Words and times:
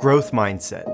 growth 0.00 0.32
mindset. 0.32 0.86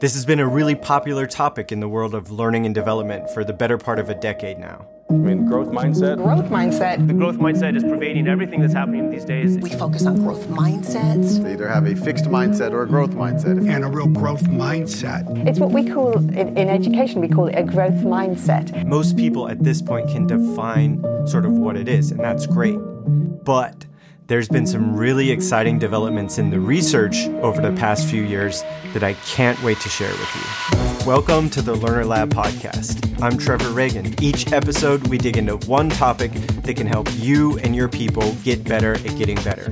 This 0.00 0.12
has 0.12 0.26
been 0.26 0.38
a 0.38 0.46
really 0.46 0.74
popular 0.74 1.26
topic 1.26 1.72
in 1.72 1.80
the 1.80 1.88
world 1.88 2.14
of 2.14 2.30
learning 2.30 2.66
and 2.66 2.74
development 2.74 3.30
for 3.30 3.42
the 3.42 3.54
better 3.54 3.78
part 3.78 3.98
of 3.98 4.10
a 4.10 4.14
decade 4.14 4.58
now. 4.58 4.86
I 5.08 5.14
mean, 5.14 5.46
growth 5.46 5.68
mindset. 5.68 6.22
Growth 6.22 6.50
mindset. 6.50 7.06
The 7.06 7.14
growth 7.14 7.36
mindset 7.36 7.74
is 7.74 7.82
pervading 7.82 8.28
everything 8.28 8.60
that's 8.60 8.74
happening 8.74 9.10
these 9.10 9.24
days. 9.24 9.56
We 9.56 9.70
focus 9.70 10.04
on 10.04 10.16
growth 10.16 10.46
mindsets. 10.48 11.42
They 11.42 11.54
either 11.54 11.68
have 11.68 11.86
a 11.86 11.96
fixed 11.96 12.26
mindset 12.26 12.72
or 12.72 12.82
a 12.82 12.86
growth 12.86 13.12
mindset. 13.12 13.66
And 13.66 13.82
a 13.82 13.88
real 13.88 14.08
growth 14.08 14.42
mindset. 14.42 15.48
It's 15.48 15.58
what 15.58 15.70
we 15.70 15.88
call, 15.88 16.18
in, 16.18 16.58
in 16.58 16.68
education, 16.68 17.22
we 17.22 17.28
call 17.28 17.46
it 17.46 17.54
a 17.54 17.62
growth 17.62 18.04
mindset. 18.04 18.86
Most 18.86 19.16
people 19.16 19.48
at 19.48 19.64
this 19.64 19.80
point 19.80 20.10
can 20.10 20.26
define 20.26 21.02
sort 21.26 21.46
of 21.46 21.52
what 21.52 21.78
it 21.78 21.88
is, 21.88 22.10
and 22.10 22.20
that's 22.20 22.46
great. 22.46 22.76
But 22.76 23.86
there's 24.28 24.48
been 24.48 24.66
some 24.66 24.94
really 24.94 25.30
exciting 25.30 25.78
developments 25.78 26.36
in 26.36 26.50
the 26.50 26.60
research 26.60 27.26
over 27.40 27.62
the 27.62 27.72
past 27.72 28.06
few 28.06 28.22
years 28.22 28.60
that 28.92 29.02
I 29.02 29.14
can't 29.14 29.60
wait 29.62 29.80
to 29.80 29.88
share 29.88 30.10
with 30.10 30.36
you. 30.36 31.06
Welcome 31.06 31.48
to 31.48 31.62
the 31.62 31.74
Learner 31.74 32.04
Lab 32.04 32.28
podcast. 32.28 33.22
I'm 33.22 33.38
Trevor 33.38 33.70
Ragan. 33.70 34.20
Each 34.20 34.52
episode, 34.52 35.08
we 35.08 35.16
dig 35.16 35.38
into 35.38 35.56
one 35.66 35.88
topic 35.88 36.30
that 36.32 36.76
can 36.76 36.86
help 36.86 37.08
you 37.14 37.56
and 37.60 37.74
your 37.74 37.88
people 37.88 38.34
get 38.44 38.62
better 38.64 38.96
at 38.96 39.16
getting 39.16 39.36
better. 39.36 39.70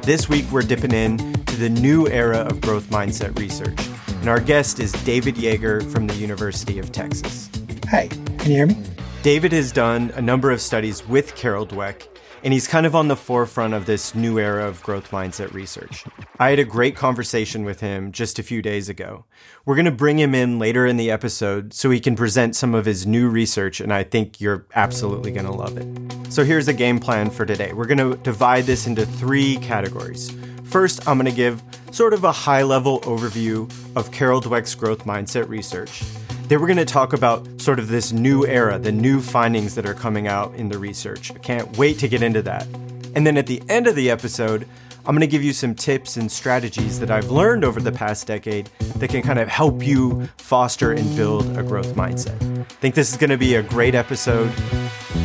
This 0.00 0.26
week, 0.26 0.50
we're 0.50 0.62
dipping 0.62 0.92
in 0.92 1.18
to 1.44 1.56
the 1.56 1.68
new 1.68 2.08
era 2.08 2.38
of 2.38 2.62
growth 2.62 2.88
mindset 2.88 3.38
research. 3.38 3.78
And 4.20 4.30
our 4.30 4.40
guest 4.40 4.80
is 4.80 4.92
David 5.04 5.34
Yeager 5.34 5.84
from 5.92 6.06
the 6.06 6.14
University 6.14 6.78
of 6.78 6.92
Texas. 6.92 7.50
Hey, 7.86 8.08
can 8.08 8.50
you 8.50 8.56
hear 8.56 8.66
me? 8.68 8.76
David 9.22 9.52
has 9.52 9.70
done 9.70 10.12
a 10.14 10.22
number 10.22 10.50
of 10.50 10.62
studies 10.62 11.06
with 11.06 11.36
Carol 11.36 11.66
Dweck 11.66 12.06
and 12.42 12.52
he's 12.52 12.66
kind 12.66 12.86
of 12.86 12.94
on 12.94 13.08
the 13.08 13.16
forefront 13.16 13.74
of 13.74 13.86
this 13.86 14.14
new 14.14 14.38
era 14.38 14.66
of 14.66 14.82
growth 14.82 15.10
mindset 15.10 15.52
research. 15.52 16.04
I 16.38 16.50
had 16.50 16.58
a 16.58 16.64
great 16.64 16.96
conversation 16.96 17.64
with 17.64 17.80
him 17.80 18.12
just 18.12 18.38
a 18.38 18.42
few 18.42 18.62
days 18.62 18.88
ago. 18.88 19.24
We're 19.64 19.74
going 19.74 19.84
to 19.84 19.90
bring 19.90 20.18
him 20.18 20.34
in 20.34 20.58
later 20.58 20.86
in 20.86 20.96
the 20.96 21.10
episode 21.10 21.72
so 21.74 21.90
he 21.90 22.00
can 22.00 22.16
present 22.16 22.56
some 22.56 22.74
of 22.74 22.84
his 22.84 23.06
new 23.06 23.28
research, 23.28 23.80
and 23.80 23.92
I 23.92 24.04
think 24.04 24.40
you're 24.40 24.66
absolutely 24.74 25.32
going 25.32 25.46
to 25.46 25.52
love 25.52 25.76
it. 25.76 26.32
So 26.32 26.44
here's 26.44 26.68
a 26.68 26.72
game 26.72 26.98
plan 27.00 27.30
for 27.30 27.44
today. 27.44 27.72
We're 27.72 27.86
going 27.86 27.98
to 27.98 28.16
divide 28.22 28.64
this 28.64 28.86
into 28.86 29.04
three 29.04 29.56
categories. 29.56 30.34
First, 30.64 31.06
I'm 31.08 31.18
going 31.18 31.30
to 31.30 31.36
give 31.36 31.62
sort 31.90 32.12
of 32.12 32.24
a 32.24 32.32
high 32.32 32.62
level 32.62 33.00
overview 33.00 33.70
of 33.96 34.12
Carol 34.12 34.40
Dweck's 34.40 34.74
growth 34.74 35.04
mindset 35.04 35.48
research. 35.48 36.02
Then 36.48 36.62
we're 36.62 36.66
going 36.66 36.78
to 36.78 36.86
talk 36.86 37.12
about 37.12 37.46
sort 37.60 37.78
of 37.78 37.88
this 37.88 38.10
new 38.10 38.46
era, 38.46 38.78
the 38.78 38.90
new 38.90 39.20
findings 39.20 39.74
that 39.74 39.84
are 39.84 39.92
coming 39.92 40.28
out 40.28 40.54
in 40.54 40.70
the 40.70 40.78
research. 40.78 41.30
I 41.30 41.36
can't 41.36 41.76
wait 41.76 41.98
to 41.98 42.08
get 42.08 42.22
into 42.22 42.40
that. 42.40 42.66
And 43.14 43.26
then 43.26 43.36
at 43.36 43.46
the 43.46 43.62
end 43.68 43.86
of 43.86 43.94
the 43.94 44.10
episode, 44.10 44.66
I'm 45.04 45.14
going 45.14 45.20
to 45.20 45.26
give 45.26 45.44
you 45.44 45.52
some 45.52 45.74
tips 45.74 46.16
and 46.16 46.32
strategies 46.32 47.00
that 47.00 47.10
I've 47.10 47.30
learned 47.30 47.66
over 47.66 47.80
the 47.80 47.92
past 47.92 48.26
decade 48.26 48.70
that 48.96 49.10
can 49.10 49.20
kind 49.20 49.38
of 49.38 49.48
help 49.48 49.82
you 49.82 50.26
foster 50.38 50.92
and 50.92 51.14
build 51.14 51.54
a 51.58 51.62
growth 51.62 51.94
mindset. 51.94 52.40
I 52.60 52.64
think 52.80 52.94
this 52.94 53.10
is 53.10 53.18
going 53.18 53.28
to 53.28 53.36
be 53.36 53.56
a 53.56 53.62
great 53.62 53.94
episode. 53.94 54.50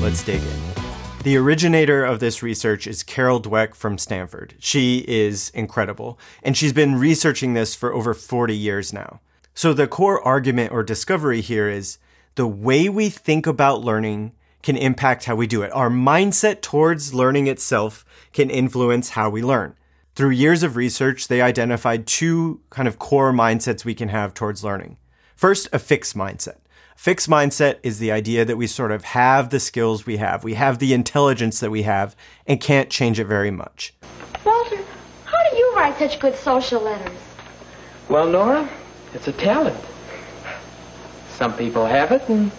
Let's 0.01 0.23
dig 0.23 0.41
in. 0.41 0.59
The 1.23 1.37
originator 1.37 2.03
of 2.03 2.19
this 2.19 2.43
research 2.43 2.85
is 2.85 3.01
Carol 3.01 3.41
Dweck 3.41 3.75
from 3.75 3.97
Stanford. 3.97 4.55
She 4.59 5.05
is 5.07 5.51
incredible, 5.51 6.19
and 6.43 6.57
she's 6.57 6.73
been 6.73 6.95
researching 6.95 7.53
this 7.53 7.75
for 7.75 7.93
over 7.93 8.13
40 8.13 8.57
years 8.57 8.91
now. 8.91 9.21
So 9.55 9.71
the 9.73 9.87
core 9.87 10.21
argument 10.21 10.71
or 10.71 10.83
discovery 10.83 11.41
here 11.41 11.69
is 11.69 11.99
the 12.35 12.47
way 12.47 12.89
we 12.89 13.09
think 13.09 13.45
about 13.45 13.83
learning 13.83 14.31
can 14.63 14.75
impact 14.75 15.25
how 15.25 15.35
we 15.35 15.45
do 15.45 15.61
it. 15.61 15.71
Our 15.73 15.89
mindset 15.89 16.61
towards 16.61 17.13
learning 17.13 17.47
itself 17.47 18.03
can 18.31 18.49
influence 18.49 19.11
how 19.11 19.29
we 19.29 19.43
learn. 19.43 19.75
Through 20.15 20.31
years 20.31 20.63
of 20.63 20.75
research, 20.75 21.27
they 21.27 21.41
identified 21.41 22.07
two 22.07 22.61
kind 22.69 22.87
of 22.87 22.97
core 22.97 23.31
mindsets 23.31 23.85
we 23.85 23.93
can 23.93 24.09
have 24.09 24.33
towards 24.33 24.63
learning. 24.63 24.97
First, 25.35 25.67
a 25.71 25.79
fixed 25.79 26.15
mindset. 26.15 26.57
Fixed 26.95 27.29
mindset 27.29 27.77
is 27.83 27.99
the 27.99 28.11
idea 28.11 28.45
that 28.45 28.55
we 28.55 28.65
sort 28.65 28.91
of 28.91 29.03
have 29.03 29.49
the 29.49 29.59
skills 29.59 30.05
we 30.05 30.17
have, 30.17 30.43
we 30.43 30.53
have 30.53 30.79
the 30.79 30.93
intelligence 30.93 31.59
that 31.59 31.71
we 31.71 31.83
have, 31.83 32.15
and 32.47 32.61
can't 32.61 32.89
change 32.89 33.19
it 33.19 33.25
very 33.25 33.51
much. 33.51 33.93
Walter, 34.45 34.79
how 35.25 35.49
do 35.49 35.57
you 35.57 35.73
write 35.75 35.97
such 35.97 36.19
good 36.19 36.35
social 36.35 36.81
letters? 36.81 37.19
Well, 38.09 38.27
Nora, 38.27 38.69
it's 39.13 39.27
a 39.27 39.33
talent. 39.33 39.79
Some 41.29 41.55
people 41.55 41.85
have 41.85 42.11
it 42.11 42.27
and 42.29 42.51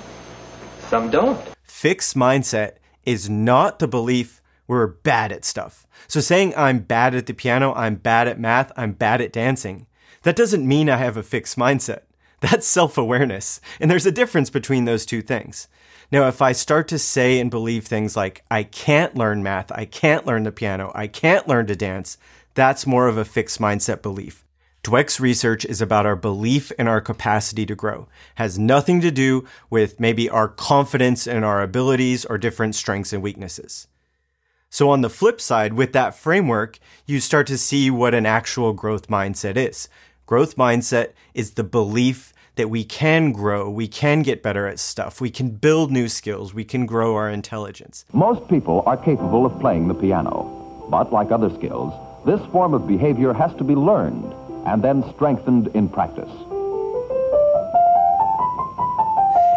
some 0.89 1.11
don't. 1.11 1.41
Fixed 1.63 2.17
mindset 2.17 2.75
is 3.05 3.29
not 3.29 3.79
the 3.79 3.89
belief 3.89 4.41
we're 4.67 4.87
bad 4.87 5.33
at 5.33 5.45
stuff. 5.45 5.87
So 6.09 6.21
saying 6.21 6.55
I'm 6.57 6.81
bad 6.81 7.15
at 7.15 7.27
the 7.27 7.35
piano, 7.35 7.75
I'm 7.75 7.97
bad 7.97 8.29
at 8.29 8.41
math, 8.41 8.73
I'm 8.77 8.93
bad 8.93 9.21
at 9.21 9.33
dancing, 9.33 9.87
that 10.23 10.37
doesn't 10.37 10.67
mean 10.67 10.89
I 10.89 10.97
have 10.97 11.17
a 11.17 11.23
fixed 11.23 11.59
mindset. 11.59 12.01
That's 12.41 12.67
self 12.67 12.99
awareness. 12.99 13.61
And 13.81 13.91
there's 13.91 14.07
a 14.07 14.13
difference 14.13 14.51
between 14.51 14.85
those 14.85 15.07
two 15.07 15.23
things. 15.23 15.69
Now, 16.11 16.29
if 16.29 16.43
I 16.43 16.53
start 16.53 16.89
to 16.89 16.99
say 16.99 17.41
and 17.41 17.51
believe 17.51 17.87
things 17.87 18.17
like, 18.17 18.45
I 18.51 18.63
can't 18.63 19.17
learn 19.17 19.43
math, 19.43 19.73
I 19.73 19.85
can't 19.85 20.27
learn 20.27 20.45
the 20.45 20.53
piano, 20.53 20.93
I 20.95 21.07
can't 21.07 21.49
learn 21.49 21.67
to 21.67 21.77
dance, 21.77 22.19
that's 22.55 22.87
more 22.87 23.09
of 23.09 23.17
a 23.17 23.25
fixed 23.25 23.61
mindset 23.61 24.03
belief. 24.03 24.44
Dweck's 24.85 25.19
research 25.19 25.65
is 25.65 25.81
about 25.81 26.05
our 26.05 26.15
belief 26.15 26.71
in 26.73 26.87
our 26.89 27.01
capacity 27.01 27.65
to 27.65 27.75
grow. 27.75 28.07
Has 28.35 28.59
nothing 28.59 29.01
to 29.01 29.11
do 29.11 29.47
with 29.71 29.99
maybe 29.99 30.29
our 30.29 30.47
confidence 30.47 31.27
in 31.27 31.43
our 31.43 31.63
abilities 31.63 32.27
or 32.27 32.37
different 32.37 32.75
strengths 32.75 33.15
and 33.15 33.23
weaknesses. 33.23 33.89
So 34.69 34.91
on 34.91 35.01
the 35.01 35.09
flip 35.09 35.41
side, 35.41 35.73
with 35.73 35.95
that 35.95 36.15
framework, 36.15 36.79
you 37.07 37.19
start 37.21 37.47
to 37.47 37.57
see 37.57 37.91
what 37.91 38.13
an 38.13 38.27
actual 38.27 38.75
growth 38.75 39.09
mindset 39.09 39.57
is. 39.57 39.89
Growth 40.27 40.57
mindset 40.57 41.13
is 41.33 41.53
the 41.53 41.65
belief 41.65 42.35
that 42.57 42.69
we 42.69 42.85
can 42.85 43.33
grow, 43.33 43.71
we 43.71 43.89
can 43.89 44.21
get 44.21 44.43
better 44.43 44.67
at 44.67 44.79
stuff, 44.79 45.19
we 45.19 45.31
can 45.31 45.49
build 45.49 45.91
new 45.91 46.09
skills, 46.09 46.53
we 46.53 46.65
can 46.65 46.85
grow 46.85 47.15
our 47.15 47.31
intelligence. 47.31 48.05
Most 48.13 48.47
people 48.51 48.83
are 48.85 48.99
capable 48.99 49.47
of 49.47 49.59
playing 49.61 49.89
the 49.89 49.95
piano, 49.95 50.87
but 50.91 51.11
like 51.11 51.33
other 51.33 51.49
skills, 51.55 51.95
this 52.27 52.41
form 52.53 52.75
of 52.75 52.87
behavior 52.87 53.33
has 53.33 53.53
to 53.55 53.65
be 53.65 53.75
learned 53.75 54.35
and 54.67 54.83
then 54.83 55.05
strengthened 55.15 55.69
in 55.75 55.89
practice. 55.89 56.31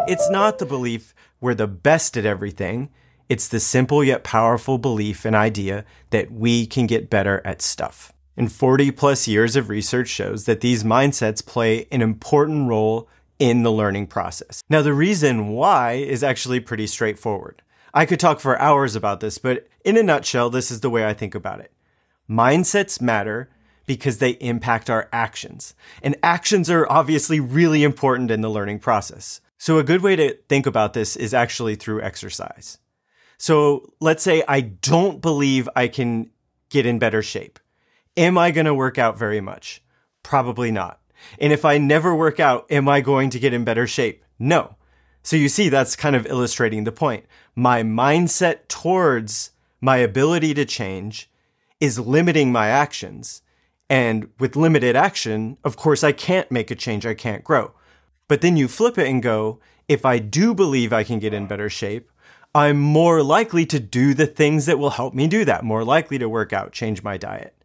It's 0.07 0.29
not 0.29 0.59
the 0.59 0.65
belief 0.65 1.13
we're 1.39 1.53
the 1.53 1.67
best 1.67 2.17
at 2.17 2.25
everything. 2.25 2.89
It's 3.29 3.47
the 3.47 3.59
simple 3.59 4.03
yet 4.03 4.23
powerful 4.23 4.77
belief 4.77 5.25
and 5.25 5.35
idea 5.35 5.85
that 6.09 6.31
we 6.31 6.65
can 6.65 6.87
get 6.87 7.09
better 7.09 7.41
at 7.45 7.61
stuff. 7.61 8.13
And 8.35 8.51
40 8.51 8.91
plus 8.91 9.27
years 9.27 9.55
of 9.55 9.69
research 9.69 10.07
shows 10.07 10.45
that 10.45 10.61
these 10.61 10.83
mindsets 10.83 11.45
play 11.45 11.87
an 11.91 12.01
important 12.01 12.69
role 12.69 13.09
in 13.39 13.63
the 13.63 13.71
learning 13.71 14.07
process. 14.07 14.63
Now, 14.69 14.81
the 14.81 14.93
reason 14.93 15.49
why 15.49 15.93
is 15.93 16.23
actually 16.23 16.59
pretty 16.59 16.87
straightforward. 16.87 17.61
I 17.93 18.05
could 18.05 18.19
talk 18.19 18.39
for 18.39 18.59
hours 18.59 18.95
about 18.95 19.19
this, 19.19 19.37
but 19.37 19.67
in 19.83 19.97
a 19.97 20.03
nutshell, 20.03 20.49
this 20.49 20.71
is 20.71 20.81
the 20.81 20.89
way 20.89 21.05
I 21.05 21.13
think 21.13 21.35
about 21.35 21.59
it. 21.59 21.71
Mindsets 22.29 23.01
matter 23.01 23.49
because 23.87 24.19
they 24.19 24.31
impact 24.31 24.89
our 24.89 25.09
actions. 25.11 25.73
And 26.03 26.15
actions 26.21 26.69
are 26.69 26.89
obviously 26.91 27.39
really 27.39 27.83
important 27.83 28.29
in 28.29 28.41
the 28.41 28.49
learning 28.49 28.79
process. 28.79 29.41
So, 29.57 29.79
a 29.79 29.83
good 29.83 30.03
way 30.03 30.15
to 30.15 30.37
think 30.47 30.67
about 30.67 30.93
this 30.93 31.15
is 31.15 31.33
actually 31.33 31.75
through 31.75 32.03
exercise. 32.03 32.77
So, 33.39 33.91
let's 33.99 34.21
say 34.21 34.43
I 34.47 34.61
don't 34.61 35.19
believe 35.19 35.67
I 35.75 35.87
can 35.87 36.29
get 36.69 36.85
in 36.85 36.99
better 36.99 37.23
shape. 37.23 37.59
Am 38.15 38.37
I 38.37 38.51
going 38.51 38.65
to 38.65 38.73
work 38.75 38.99
out 38.99 39.17
very 39.17 39.41
much? 39.41 39.81
Probably 40.21 40.69
not. 40.69 40.99
And 41.39 41.51
if 41.51 41.65
I 41.65 41.79
never 41.79 42.15
work 42.15 42.39
out, 42.39 42.71
am 42.71 42.87
I 42.87 43.01
going 43.01 43.31
to 43.31 43.39
get 43.39 43.53
in 43.53 43.63
better 43.63 43.87
shape? 43.87 44.23
No. 44.37 44.75
So, 45.23 45.35
you 45.35 45.49
see, 45.49 45.69
that's 45.69 45.95
kind 45.95 46.15
of 46.15 46.27
illustrating 46.27 46.83
the 46.83 46.91
point. 46.91 47.25
My 47.55 47.81
mindset 47.81 48.67
towards 48.67 49.51
my 49.81 49.97
ability 49.97 50.53
to 50.53 50.65
change 50.65 51.31
is 51.79 51.99
limiting 51.99 52.51
my 52.51 52.67
actions 52.67 53.41
and 53.89 54.29
with 54.39 54.55
limited 54.55 54.95
action, 54.95 55.57
of 55.63 55.77
course, 55.77 56.03
I 56.03 56.11
can't 56.11 56.51
make 56.51 56.71
a 56.71 56.75
change, 56.75 57.05
I 57.05 57.13
can't 57.13 57.43
grow. 57.43 57.73
But 58.27 58.41
then 58.41 58.57
you 58.57 58.67
flip 58.67 58.97
it 58.97 59.07
and 59.07 59.23
go, 59.23 59.59
if 59.87 60.05
I 60.05 60.19
do 60.19 60.53
believe 60.53 60.91
I 60.91 61.03
can 61.03 61.19
get 61.19 61.33
in 61.33 61.47
better 61.47 61.69
shape, 61.69 62.11
I'm 62.53 62.79
more 62.79 63.23
likely 63.23 63.65
to 63.67 63.79
do 63.79 64.13
the 64.13 64.27
things 64.27 64.65
that 64.65 64.79
will 64.79 64.89
help 64.91 65.13
me 65.13 65.27
do 65.27 65.45
that, 65.45 65.63
more 65.63 65.83
likely 65.83 66.17
to 66.17 66.27
work 66.27 66.51
out, 66.51 66.71
change 66.71 67.03
my 67.03 67.17
diet. 67.17 67.55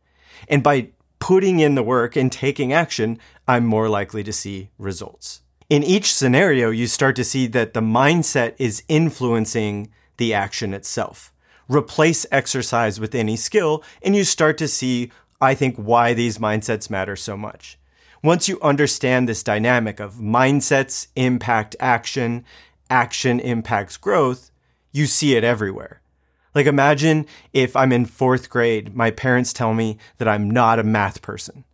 And 0.48 0.62
by 0.62 0.88
putting 1.19 1.60
in 1.60 1.74
the 1.74 1.82
work 1.82 2.16
and 2.16 2.30
taking 2.30 2.72
action, 2.72 3.19
I'm 3.48 3.64
more 3.64 3.88
likely 3.88 4.22
to 4.24 4.32
see 4.32 4.70
results. 4.78 5.42
In 5.70 5.82
each 5.82 6.12
scenario, 6.12 6.70
you 6.70 6.86
start 6.86 7.16
to 7.16 7.24
see 7.24 7.46
that 7.48 7.74
the 7.74 7.80
mindset 7.80 8.54
is 8.58 8.82
influencing 8.88 9.90
the 10.19 10.34
action 10.34 10.74
itself. 10.74 11.32
Replace 11.69 12.26
exercise 12.30 13.00
with 13.00 13.14
any 13.14 13.36
skill, 13.36 13.82
and 14.02 14.14
you 14.14 14.24
start 14.24 14.58
to 14.58 14.69
see 14.69 15.10
I 15.42 15.54
think, 15.54 15.74
why 15.76 16.14
these 16.14 16.38
mindsets 16.38 16.88
matter 16.88 17.16
so 17.16 17.36
much. 17.36 17.76
Once 18.22 18.48
you 18.48 18.60
understand 18.60 19.28
this 19.28 19.42
dynamic 19.42 19.98
of 19.98 20.14
mindsets 20.14 21.08
impact 21.16 21.74
action, 21.80 22.44
action 22.88 23.40
impacts 23.40 23.96
growth, 23.96 24.52
you 24.92 25.06
see 25.06 25.34
it 25.34 25.42
everywhere. 25.42 26.00
Like, 26.54 26.66
imagine 26.66 27.26
if 27.52 27.74
I'm 27.74 27.90
in 27.90 28.04
fourth 28.06 28.50
grade, 28.50 28.94
my 28.94 29.10
parents 29.10 29.52
tell 29.52 29.74
me 29.74 29.98
that 30.18 30.28
I'm 30.28 30.48
not 30.48 30.78
a 30.78 30.84
math 30.84 31.22
person. 31.22 31.64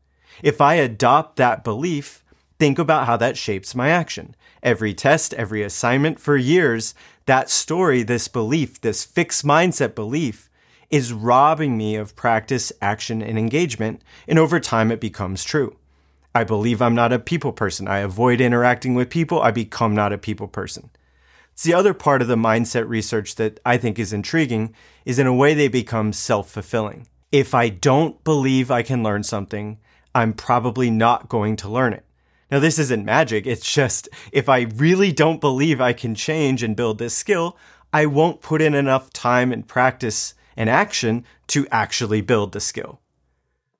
If 0.42 0.62
I 0.62 0.74
adopt 0.74 1.36
that 1.36 1.62
belief, 1.62 2.24
think 2.58 2.78
about 2.78 3.06
how 3.06 3.18
that 3.18 3.36
shapes 3.36 3.74
my 3.74 3.90
action. 3.90 4.34
Every 4.62 4.94
test, 4.94 5.34
every 5.34 5.62
assignment 5.62 6.18
for 6.18 6.38
years, 6.38 6.94
that 7.26 7.50
story, 7.50 8.02
this 8.02 8.28
belief, 8.28 8.80
this 8.80 9.04
fixed 9.04 9.44
mindset 9.44 9.94
belief 9.94 10.47
is 10.90 11.12
robbing 11.12 11.76
me 11.76 11.96
of 11.96 12.16
practice, 12.16 12.72
action, 12.80 13.22
and 13.22 13.38
engagement. 13.38 14.02
And 14.26 14.38
over 14.38 14.58
time, 14.58 14.90
it 14.90 15.00
becomes 15.00 15.44
true. 15.44 15.76
I 16.34 16.44
believe 16.44 16.80
I'm 16.80 16.94
not 16.94 17.12
a 17.12 17.18
people 17.18 17.52
person. 17.52 17.88
I 17.88 17.98
avoid 17.98 18.40
interacting 18.40 18.94
with 18.94 19.10
people. 19.10 19.40
I 19.42 19.50
become 19.50 19.94
not 19.94 20.12
a 20.12 20.18
people 20.18 20.48
person. 20.48 20.90
It's 21.52 21.64
the 21.64 21.74
other 21.74 21.94
part 21.94 22.22
of 22.22 22.28
the 22.28 22.36
mindset 22.36 22.88
research 22.88 23.34
that 23.34 23.58
I 23.66 23.76
think 23.76 23.98
is 23.98 24.12
intriguing 24.12 24.74
is 25.04 25.18
in 25.18 25.26
a 25.26 25.34
way 25.34 25.54
they 25.54 25.68
become 25.68 26.12
self-fulfilling. 26.12 27.08
If 27.32 27.54
I 27.54 27.68
don't 27.68 28.22
believe 28.24 28.70
I 28.70 28.82
can 28.82 29.02
learn 29.02 29.24
something, 29.24 29.78
I'm 30.14 30.32
probably 30.32 30.90
not 30.90 31.28
going 31.28 31.56
to 31.56 31.68
learn 31.68 31.92
it. 31.92 32.04
Now, 32.50 32.60
this 32.60 32.78
isn't 32.78 33.04
magic. 33.04 33.46
It's 33.46 33.70
just 33.70 34.08
if 34.32 34.48
I 34.48 34.60
really 34.76 35.12
don't 35.12 35.40
believe 35.40 35.80
I 35.80 35.92
can 35.92 36.14
change 36.14 36.62
and 36.62 36.76
build 36.76 36.98
this 36.98 37.14
skill, 37.14 37.58
I 37.92 38.06
won't 38.06 38.40
put 38.40 38.62
in 38.62 38.74
enough 38.74 39.12
time 39.12 39.52
and 39.52 39.66
practice 39.66 40.34
and 40.58 40.68
action 40.68 41.24
to 41.46 41.66
actually 41.70 42.20
build 42.20 42.52
the 42.52 42.60
skill. 42.60 43.00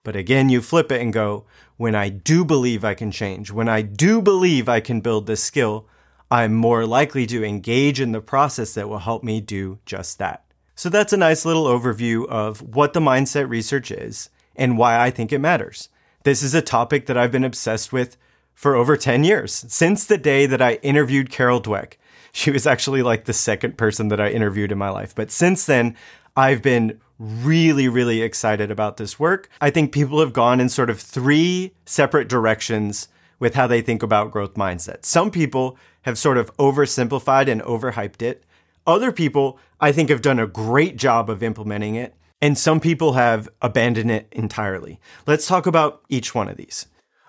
But 0.05 0.15
again, 0.15 0.49
you 0.49 0.63
flip 0.63 0.91
it 0.93 1.03
and 1.03 1.13
go, 1.13 1.45
when 1.77 1.97
I 1.97 2.09
do 2.09 2.45
believe 2.45 2.85
I 2.85 2.95
can 2.95 3.11
change, 3.11 3.51
when 3.51 3.69
I 3.69 3.83
do 3.83 4.23
believe 4.23 4.69
I 4.69 4.81
can 4.81 5.01
build 5.01 5.27
this 5.27 5.43
skill, 5.43 5.89
I'm 6.31 6.55
more 6.55 6.87
likely 6.87 7.27
to 7.27 7.45
engage 7.45 8.01
in 8.01 8.13
the 8.13 8.21
process 8.21 8.75
that 8.75 8.89
will 8.89 9.01
help 9.01 9.25
me 9.25 9.41
do 9.41 9.81
just 9.85 10.19
that. 10.21 10.45
So 10.77 10.89
that's 10.89 11.13
a 11.13 11.17
nice 11.17 11.45
little 11.45 11.65
overview 11.65 12.27
of 12.29 12.63
what 12.63 12.93
the 12.93 13.01
mindset 13.01 13.49
research 13.49 13.91
is 13.91 14.31
and 14.55 14.79
why 14.79 15.01
I 15.01 15.11
think 15.11 15.33
it 15.33 15.41
matters. 15.41 15.89
This 16.23 16.45
is 16.45 16.55
a 16.55 16.63
topic 16.63 17.07
that 17.07 17.19
I've 17.19 17.33
been 17.33 17.45
obsessed 17.45 17.93
with 17.93 18.17
for 18.55 18.77
over 18.77 18.97
10 18.97 19.25
years, 19.25 19.65
since 19.69 20.07
the 20.07 20.19
day 20.19 20.47
that 20.47 20.63
I 20.63 20.75
interviewed 20.75 21.31
Carol 21.31 21.61
Dweck. 21.61 21.95
She 22.33 22.53
was 22.53 22.67
actually 22.67 23.03
like 23.03 23.25
the 23.25 23.33
second 23.33 23.77
person 23.77 24.09
that 24.09 24.21
I 24.21 24.31
interviewed 24.31 24.71
in 24.71 24.79
my 24.79 24.91
life. 24.91 25.15
But 25.15 25.33
since 25.33 25.67
then, 25.67 25.97
I've 26.39 26.63
been 26.63 27.01
really, 27.19 27.89
really 27.89 28.23
excited 28.23 28.71
about 28.71 28.97
this 28.97 29.19
work. 29.19 29.51
I 29.61 29.71
think 29.71 29.91
people 29.91 30.21
have 30.21 30.33
gone 30.33 30.61
in 30.61 30.69
sort 30.69 30.89
of 30.89 31.01
three 31.01 31.75
separate 31.85 32.29
directions 32.29 33.09
with 33.41 33.55
how 33.55 33.67
they 33.67 33.83
think 33.83 34.05
about 34.05 34.31
growth 34.31 34.55
mindset. 34.55 35.05
Some 35.05 35.33
people 35.33 35.77
have 36.03 36.17
sort 36.17 36.39
of 36.39 36.57
oversimplified 36.59 37.49
and 37.49 37.61
overhyped 37.63 38.23
it. 38.23 38.45
Other 38.87 39.11
people, 39.11 39.59
I 39.81 39.91
think, 39.91 40.11
have 40.11 40.23
done 40.23 40.39
a 40.39 40.47
great 40.47 40.97
job 40.97 41.29
of 41.29 41.43
implementing 41.43 41.97
it. 41.97 42.15
And 42.41 42.57
some 42.57 42.79
people 42.79 43.15
have 43.15 43.49
abandoned 43.61 44.13
it 44.13 44.29
entirely. 44.31 45.01
Let's 45.27 45.49
talk 45.49 45.67
about 45.67 46.03
each 46.09 46.37
one 46.37 46.49
of 46.49 46.57
these. 46.57 46.87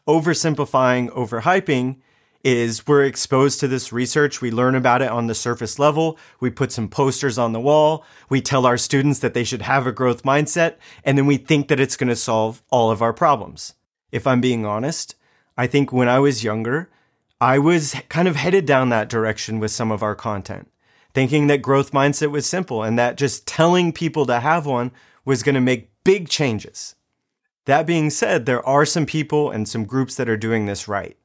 Oversimplifying, 0.08 1.10
overhyping 1.10 1.98
is 2.44 2.88
we're 2.88 3.04
exposed 3.04 3.60
to 3.60 3.68
this 3.68 3.92
research. 3.92 4.42
We 4.42 4.52
learn 4.52 4.76
about 4.76 5.02
it 5.02 5.10
on 5.10 5.28
the 5.28 5.36
surface 5.36 5.78
level. 5.78 6.18
We 6.40 6.50
put 6.50 6.72
some 6.72 6.88
posters 6.88 7.38
on 7.38 7.52
the 7.52 7.60
wall. 7.60 8.06
We 8.30 8.42
tell 8.42 8.66
our 8.66 8.78
students 8.78 9.20
that 9.20 9.34
they 9.34 9.44
should 9.44 9.64
have 9.64 9.86
a 9.86 9.92
growth 9.92 10.24
mindset. 10.24 10.76
And 11.04 11.18
then 11.18 11.26
we 11.26 11.38
think 11.38 11.68
that 11.68 11.80
it's 11.80 11.98
going 11.98 12.08
to 12.10 12.16
solve 12.16 12.64
all 12.70 12.92
of 12.92 13.02
our 13.02 13.14
problems. 13.14 13.74
If 14.12 14.26
I'm 14.26 14.42
being 14.42 14.66
honest, 14.66 15.16
I 15.58 15.68
think 15.68 15.92
when 15.92 16.08
I 16.08 16.20
was 16.20 16.44
younger, 16.44 16.90
I 17.42 17.60
was 17.60 17.96
kind 18.10 18.28
of 18.28 18.36
headed 18.36 18.66
down 18.66 18.90
that 18.90 19.10
direction 19.10 19.60
with 19.60 19.72
some 19.72 19.92
of 19.92 20.02
our 20.02 20.16
content, 20.16 20.72
thinking 21.14 21.48
that 21.48 21.62
growth 21.62 21.92
mindset 21.92 22.32
was 22.32 22.46
simple 22.46 22.84
and 22.84 22.98
that 22.98 23.18
just 23.18 23.46
telling 23.46 23.92
people 23.92 24.26
to 24.26 24.40
have 24.40 24.66
one 24.66 24.92
was 25.26 25.44
going 25.44 25.56
to 25.56 25.62
make 25.62 25.92
big 26.04 26.30
changes. 26.30 26.96
That 27.66 27.86
being 27.86 28.10
said, 28.10 28.46
there 28.46 28.66
are 28.66 28.86
some 28.86 29.06
people 29.06 29.52
and 29.52 29.68
some 29.68 29.86
groups 29.86 30.16
that 30.16 30.30
are 30.30 30.38
doing 30.38 30.66
this 30.66 30.88
right. 30.88 31.19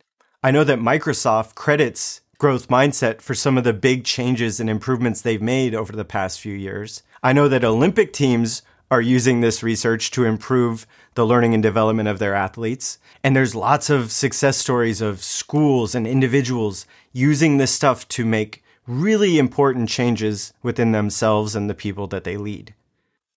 I 0.45 0.51
know 0.51 0.63
that 0.65 0.79
Microsoft 0.79 1.55
credits 1.55 2.21
growth 2.37 2.69
mindset 2.69 3.23
for 3.23 3.35
some 3.35 3.57
of 3.57 3.65
the 3.65 3.73
big 3.73 4.05
changes 4.05 4.61
and 4.61 4.69
improvements 4.69 5.23
they've 5.23 5.41
made 5.41 5.75
over 5.75 5.97
the 5.97 6.05
past 6.05 6.39
few 6.39 6.53
years. 6.53 7.03
I 7.23 7.33
know 7.33 7.49
that 7.49 7.65
Olympic 7.65 8.13
teams 8.13 8.61
are 8.91 9.01
using 9.01 9.41
this 9.41 9.63
research 9.63 10.11
to 10.11 10.27
improve 10.27 10.87
the 11.15 11.25
learning 11.25 11.55
and 11.55 11.63
development 11.63 12.11
of 12.11 12.19
their 12.19 12.35
athletes. 12.35 12.99
And 13.23 13.35
there's 13.35 13.55
lots 13.55 13.89
of 13.89 14.13
success 14.13 14.59
stories 14.59 15.01
of 15.01 15.25
schools 15.25 15.95
and 15.95 16.07
individuals 16.07 16.85
using 17.15 17.57
this 17.57 17.73
stuff 17.73 18.07
to 18.09 18.27
make 18.27 18.63
really 18.87 19.39
important 19.39 19.89
changes 19.89 20.53
within 20.63 20.93
themselves 20.93 21.57
and 21.57 21.71
the 21.71 21.75
people 21.75 22.07
that 22.09 22.25
they 22.25 22.37
lead. 22.37 22.75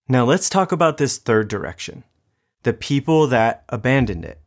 Now 0.10 0.26
let's 0.26 0.50
talk 0.50 0.74
about 0.74 0.98
this 0.98 1.18
third 1.18 1.48
direction 1.48 2.04
the 2.64 2.74
people 2.74 3.28
that 3.28 3.64
abandoned 3.70 4.26
it. 4.26 4.42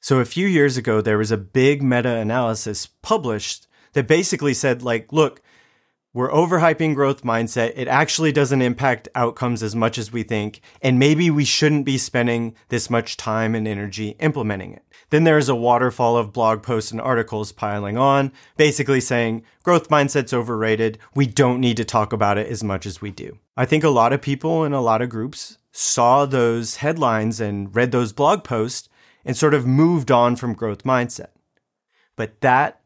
So 0.00 0.20
a 0.20 0.24
few 0.24 0.46
years 0.46 0.76
ago, 0.76 1.00
there 1.00 1.18
was 1.18 1.32
a 1.32 1.36
big 1.36 1.82
meta 1.82 2.16
analysis 2.16 2.86
published 3.02 3.66
that 3.94 4.06
basically 4.06 4.54
said, 4.54 4.82
like, 4.82 5.12
look, 5.12 5.42
we're 6.14 6.30
overhyping 6.30 6.94
growth 6.94 7.22
mindset. 7.22 7.74
It 7.76 7.86
actually 7.86 8.32
doesn't 8.32 8.62
impact 8.62 9.08
outcomes 9.14 9.62
as 9.62 9.76
much 9.76 9.98
as 9.98 10.10
we 10.10 10.22
think. 10.22 10.60
And 10.80 10.98
maybe 10.98 11.30
we 11.30 11.44
shouldn't 11.44 11.84
be 11.84 11.98
spending 11.98 12.54
this 12.70 12.88
much 12.88 13.16
time 13.16 13.54
and 13.54 13.68
energy 13.68 14.16
implementing 14.18 14.72
it. 14.72 14.84
Then 15.10 15.24
there's 15.24 15.48
a 15.48 15.54
waterfall 15.54 16.16
of 16.16 16.32
blog 16.32 16.62
posts 16.62 16.90
and 16.90 17.00
articles 17.00 17.52
piling 17.52 17.98
on, 17.98 18.32
basically 18.56 19.00
saying 19.00 19.42
growth 19.62 19.88
mindset's 19.90 20.32
overrated. 20.32 20.98
We 21.14 21.26
don't 21.26 21.60
need 21.60 21.76
to 21.76 21.84
talk 21.84 22.12
about 22.12 22.38
it 22.38 22.46
as 22.48 22.64
much 22.64 22.86
as 22.86 23.00
we 23.00 23.10
do. 23.10 23.38
I 23.56 23.64
think 23.64 23.84
a 23.84 23.88
lot 23.88 24.12
of 24.12 24.22
people 24.22 24.64
in 24.64 24.72
a 24.72 24.80
lot 24.80 25.02
of 25.02 25.10
groups 25.10 25.58
saw 25.72 26.24
those 26.24 26.76
headlines 26.76 27.40
and 27.40 27.74
read 27.74 27.92
those 27.92 28.12
blog 28.12 28.44
posts 28.44 28.88
and 29.24 29.36
sort 29.36 29.54
of 29.54 29.66
moved 29.66 30.10
on 30.10 30.36
from 30.36 30.54
growth 30.54 30.84
mindset. 30.84 31.30
But 32.16 32.40
that 32.40 32.80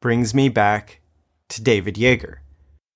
brings 0.00 0.34
me 0.34 0.48
back 0.48 1.00
to 1.48 1.62
David 1.62 1.96
Yeager. 1.96 2.38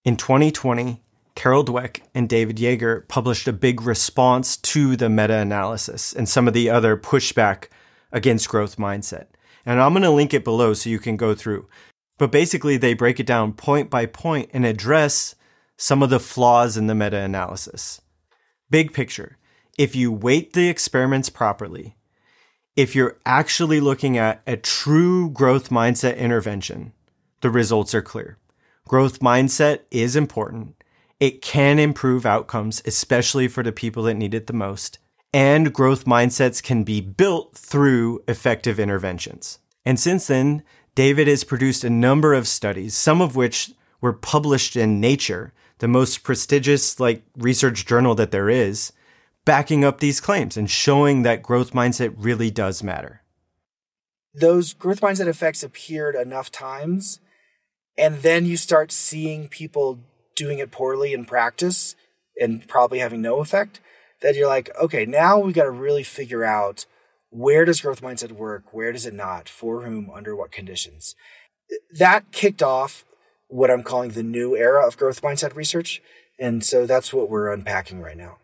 In 0.05 0.17
2020, 0.17 1.02
Carol 1.34 1.64
Dweck 1.64 2.02
and 2.14 2.29
David 2.29 2.56
Yeager 2.56 3.06
published 3.08 3.49
a 3.49 3.52
big 3.52 3.82
response 3.82 4.56
to 4.58 4.96
the 4.96 5.08
meta 5.08 5.34
analysis 5.34 6.12
and 6.12 6.29
some 6.29 6.46
of 6.46 6.55
the 6.55 6.69
other 6.69 6.96
pushback 6.96 7.69
against 8.12 8.49
growth 8.49 8.76
mindset. 8.76 9.26
And 9.64 9.81
I'm 9.81 9.93
going 9.93 10.02
to 10.02 10.11
link 10.11 10.34
it 10.34 10.44
below 10.44 10.75
so 10.75 10.90
you 10.90 10.99
can 10.99 11.17
go 11.17 11.34
through. 11.34 11.69
But 12.19 12.31
basically, 12.31 12.76
they 12.76 12.94
break 12.94 13.19
it 13.19 13.26
down 13.26 13.55
point 13.55 13.90
by 13.90 14.06
point 14.06 14.50
and 14.52 14.67
address 14.67 15.34
some 15.76 16.02
of 16.02 16.11
the 16.11 16.20
flaws 16.20 16.76
in 16.76 16.87
the 16.87 16.94
meta 16.94 17.19
analysis. 17.19 18.00
Big 18.70 18.93
picture 18.93 19.38
if 19.79 19.96
you 19.96 20.12
weight 20.12 20.52
the 20.52 20.69
experiments 20.69 21.31
properly, 21.31 21.96
if 22.77 22.95
you're 22.97 23.19
actually 23.27 23.81
looking 23.81 24.17
at 24.17 24.43
a 24.47 24.57
true 24.57 25.31
growth 25.31 25.69
mindset 25.69 26.17
intervention, 26.17 26.93
the 27.43 27.51
results 27.51 27.94
are 27.94 28.03
clear. 28.03 28.39
Growth 28.89 29.20
mindset 29.20 29.81
is 29.91 30.17
important. 30.17 30.75
It 31.20 31.43
can 31.43 31.79
improve 31.79 32.25
outcomes, 32.25 32.82
especially 32.85 33.46
for 33.46 33.63
the 33.63 33.73
people 33.73 34.05
that 34.05 34.15
need 34.15 34.35
it 34.35 34.46
the 34.46 34.53
most. 34.53 34.99
And 35.35 35.73
growth 35.73 36.05
mindsets 36.05 36.63
can 36.63 36.82
be 36.82 37.01
built 37.01 37.56
through 37.56 38.23
effective 38.27 38.81
interventions. 38.81 39.58
And 39.85 39.99
since 40.01 40.27
then, 40.27 40.63
David 40.94 41.29
has 41.29 41.44
produced 41.44 41.85
a 41.85 41.91
number 41.91 42.35
of 42.35 42.49
studies, 42.49 42.94
some 42.94 43.20
of 43.20 43.37
which 43.37 43.73
were 44.01 44.13
published 44.13 44.77
in 44.77 45.01
Nature, 45.01 45.53
the 45.79 45.89
most 45.89 46.23
prestigious 46.23 47.01
like 47.01 47.23
research 47.37 47.87
journal 47.87 48.15
that 48.15 48.31
there 48.31 48.51
is, 48.51 48.93
backing 49.44 49.84
up 49.84 49.99
these 50.01 50.20
claims 50.20 50.56
and 50.56 50.70
showing 50.70 51.22
that 51.22 51.43
growth 51.43 51.72
mindset 51.72 52.15
really 52.17 52.51
does 52.51 52.82
matter. 52.82 53.22
Those 54.34 54.72
growth 54.72 55.01
mindset 55.01 55.27
effects 55.27 55.63
appeared 55.63 56.15
enough 56.15 56.51
times, 56.51 57.20
and 57.99 58.22
then 58.22 58.46
you 58.46 58.56
start 58.56 58.91
seeing 58.91 59.49
people 59.49 60.01
doing 60.34 60.58
it 60.58 60.70
poorly 60.70 61.13
in 61.13 61.25
practice 61.25 61.94
and 62.41 62.67
probably 62.67 63.01
having 63.01 63.20
no 63.20 63.41
effect. 63.41 63.81
That 64.22 64.37
you're 64.37 64.49
like, 64.49 64.70
okay, 64.81 65.05
now 65.05 65.39
we 65.39 65.53
got 65.53 65.65
to 65.65 65.70
really 65.70 66.05
figure 66.05 66.44
out 66.44 66.87
where 67.31 67.65
does 67.65 67.81
growth 67.81 68.01
mindset 68.01 68.32
work, 68.32 68.72
where 68.72 68.93
does 68.93 69.05
it 69.05 69.15
not, 69.15 69.49
for 69.49 69.82
whom, 69.82 70.08
under 70.11 70.37
what 70.37 70.53
conditions. 70.53 71.15
That 71.99 72.31
kicked 72.31 72.63
off 72.63 73.05
what 73.49 73.70
I'm 73.70 73.82
calling 73.82 74.11
the 74.11 74.22
new 74.22 74.56
era 74.56 74.87
of 74.87 74.96
growth 74.96 75.22
mindset 75.22 75.56
research. 75.56 76.01
And 76.39 76.65
so 76.65 76.87
that's 76.87 77.13
what 77.13 77.29
we're 77.29 77.53
unpacking 77.53 78.01
right 78.01 78.17
now. 78.17 78.39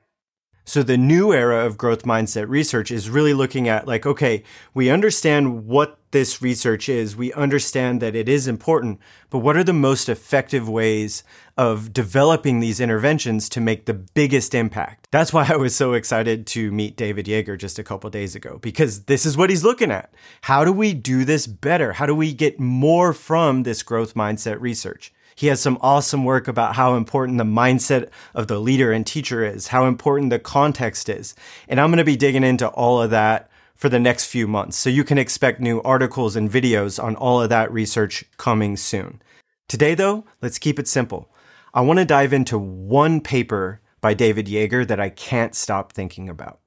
So 0.68 0.82
the 0.82 0.98
new 0.98 1.32
era 1.32 1.64
of 1.64 1.78
growth 1.78 2.02
mindset 2.02 2.46
research 2.50 2.90
is 2.90 3.08
really 3.08 3.32
looking 3.32 3.68
at 3.68 3.86
like, 3.86 4.04
okay, 4.04 4.42
we 4.74 4.90
understand 4.90 5.66
what 5.66 5.98
this 6.10 6.42
research 6.42 6.90
is. 6.90 7.16
We 7.16 7.32
understand 7.32 8.02
that 8.02 8.14
it 8.14 8.28
is 8.28 8.46
important, 8.46 9.00
but 9.30 9.38
what 9.38 9.56
are 9.56 9.64
the 9.64 9.72
most 9.72 10.10
effective 10.10 10.68
ways 10.68 11.24
of 11.56 11.94
developing 11.94 12.60
these 12.60 12.80
interventions 12.80 13.48
to 13.48 13.62
make 13.62 13.86
the 13.86 13.94
biggest 13.94 14.54
impact? 14.54 15.08
That's 15.10 15.32
why 15.32 15.46
I 15.48 15.56
was 15.56 15.74
so 15.74 15.94
excited 15.94 16.46
to 16.48 16.70
meet 16.70 16.98
David 16.98 17.24
Yeager 17.24 17.56
just 17.56 17.78
a 17.78 17.84
couple 17.84 18.10
days 18.10 18.34
ago 18.34 18.58
because 18.60 19.04
this 19.04 19.24
is 19.24 19.38
what 19.38 19.48
he's 19.48 19.64
looking 19.64 19.90
at. 19.90 20.12
How 20.42 20.66
do 20.66 20.72
we 20.72 20.92
do 20.92 21.24
this 21.24 21.46
better? 21.46 21.94
How 21.94 22.04
do 22.04 22.14
we 22.14 22.34
get 22.34 22.60
more 22.60 23.14
from 23.14 23.62
this 23.62 23.82
growth 23.82 24.12
mindset 24.12 24.60
research? 24.60 25.14
He 25.38 25.46
has 25.46 25.60
some 25.60 25.78
awesome 25.80 26.24
work 26.24 26.48
about 26.48 26.74
how 26.74 26.96
important 26.96 27.38
the 27.38 27.44
mindset 27.44 28.08
of 28.34 28.48
the 28.48 28.58
leader 28.58 28.90
and 28.90 29.06
teacher 29.06 29.44
is, 29.44 29.68
how 29.68 29.86
important 29.86 30.30
the 30.30 30.40
context 30.40 31.08
is. 31.08 31.36
And 31.68 31.80
I'm 31.80 31.90
going 31.90 31.98
to 31.98 32.04
be 32.04 32.16
digging 32.16 32.42
into 32.42 32.66
all 32.66 33.00
of 33.00 33.10
that 33.10 33.48
for 33.76 33.88
the 33.88 34.00
next 34.00 34.24
few 34.24 34.48
months. 34.48 34.76
So 34.76 34.90
you 34.90 35.04
can 35.04 35.16
expect 35.16 35.60
new 35.60 35.80
articles 35.82 36.34
and 36.34 36.50
videos 36.50 37.00
on 37.00 37.14
all 37.14 37.40
of 37.40 37.50
that 37.50 37.72
research 37.72 38.24
coming 38.36 38.76
soon. 38.76 39.22
Today, 39.68 39.94
though, 39.94 40.24
let's 40.42 40.58
keep 40.58 40.76
it 40.76 40.88
simple. 40.88 41.30
I 41.72 41.82
want 41.82 42.00
to 42.00 42.04
dive 42.04 42.32
into 42.32 42.58
one 42.58 43.20
paper 43.20 43.80
by 44.00 44.14
David 44.14 44.48
Yeager 44.48 44.84
that 44.88 44.98
I 44.98 45.08
can't 45.08 45.54
stop 45.54 45.92
thinking 45.92 46.28
about. 46.28 46.58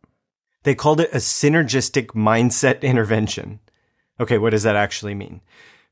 They 0.63 0.75
called 0.75 1.01
it 1.01 1.11
a 1.11 1.17
synergistic 1.17 2.11
mindset 2.11 2.81
intervention. 2.83 3.59
Okay, 4.17 4.37
what 4.37 4.51
does 4.51 4.63
that 4.63 4.77
actually 4.77 5.13
mean? 5.13 5.41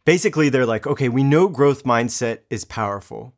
Basically, 0.09 0.49
they're 0.49 0.65
like, 0.65 0.87
okay, 0.87 1.07
we 1.07 1.21
know 1.21 1.47
growth 1.47 1.83
mindset 1.83 2.39
is 2.49 2.65
powerful, 2.65 3.35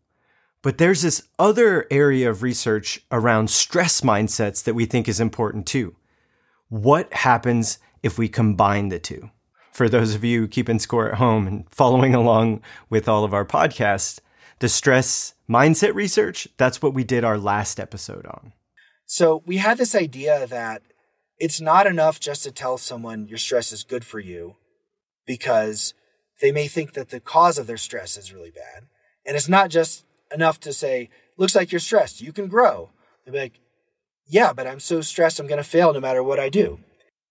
but 0.61 0.77
there's 0.77 1.01
this 1.01 1.27
other 1.37 1.85
area 1.91 2.29
of 2.29 2.43
research 2.43 3.05
around 3.11 3.49
stress 3.49 3.99
mindsets 3.99 4.63
that 4.63 4.73
we 4.73 4.85
think 4.85 5.09
is 5.09 5.19
important 5.19 5.67
too. 5.67 5.97
What 6.69 7.11
happens 7.11 7.77
if 8.03 8.17
we 8.17 8.29
combine 8.29 8.87
the 8.87 8.99
two? 8.99 9.31
For 9.73 9.89
those 9.89 10.15
of 10.15 10.23
you 10.23 10.47
keeping 10.47 10.79
score 10.79 11.09
at 11.09 11.17
home 11.17 11.45
and 11.45 11.69
following 11.69 12.15
along 12.15 12.61
with 12.89 13.09
all 13.09 13.25
of 13.25 13.33
our 13.33 13.43
podcasts, 13.43 14.21
the 14.59 14.69
stress 14.69 15.33
mindset 15.49 15.93
research, 15.93 16.47
that's 16.55 16.81
what 16.81 16.93
we 16.93 17.03
did 17.03 17.25
our 17.25 17.37
last 17.37 17.81
episode 17.81 18.25
on. 18.25 18.53
So 19.05 19.43
we 19.45 19.57
had 19.57 19.77
this 19.77 19.93
idea 19.93 20.47
that 20.47 20.83
it's 21.37 21.59
not 21.59 21.85
enough 21.85 22.21
just 22.21 22.43
to 22.43 22.51
tell 22.51 22.77
someone 22.77 23.27
your 23.27 23.39
stress 23.39 23.73
is 23.73 23.83
good 23.83 24.05
for 24.05 24.21
you 24.21 24.55
because 25.25 25.93
they 26.41 26.51
may 26.51 26.67
think 26.67 26.93
that 26.93 27.09
the 27.09 27.19
cause 27.19 27.57
of 27.57 27.67
their 27.67 27.77
stress 27.77 28.17
is 28.17 28.33
really 28.33 28.51
bad. 28.51 28.87
And 29.25 29.37
it's 29.37 29.47
not 29.47 29.69
just 29.69 30.03
enough 30.33 30.59
to 30.61 30.73
say, 30.73 31.09
looks 31.37 31.55
like 31.55 31.71
you're 31.71 31.79
stressed, 31.79 32.19
you 32.19 32.33
can 32.33 32.47
grow. 32.47 32.89
They'll 33.23 33.33
be 33.33 33.39
like, 33.39 33.59
yeah, 34.27 34.51
but 34.51 34.67
I'm 34.67 34.79
so 34.79 35.01
stressed, 35.01 35.39
I'm 35.39 35.47
going 35.47 35.57
to 35.57 35.63
fail 35.63 35.93
no 35.93 35.99
matter 35.99 36.23
what 36.23 36.39
I 36.39 36.49
do. 36.49 36.79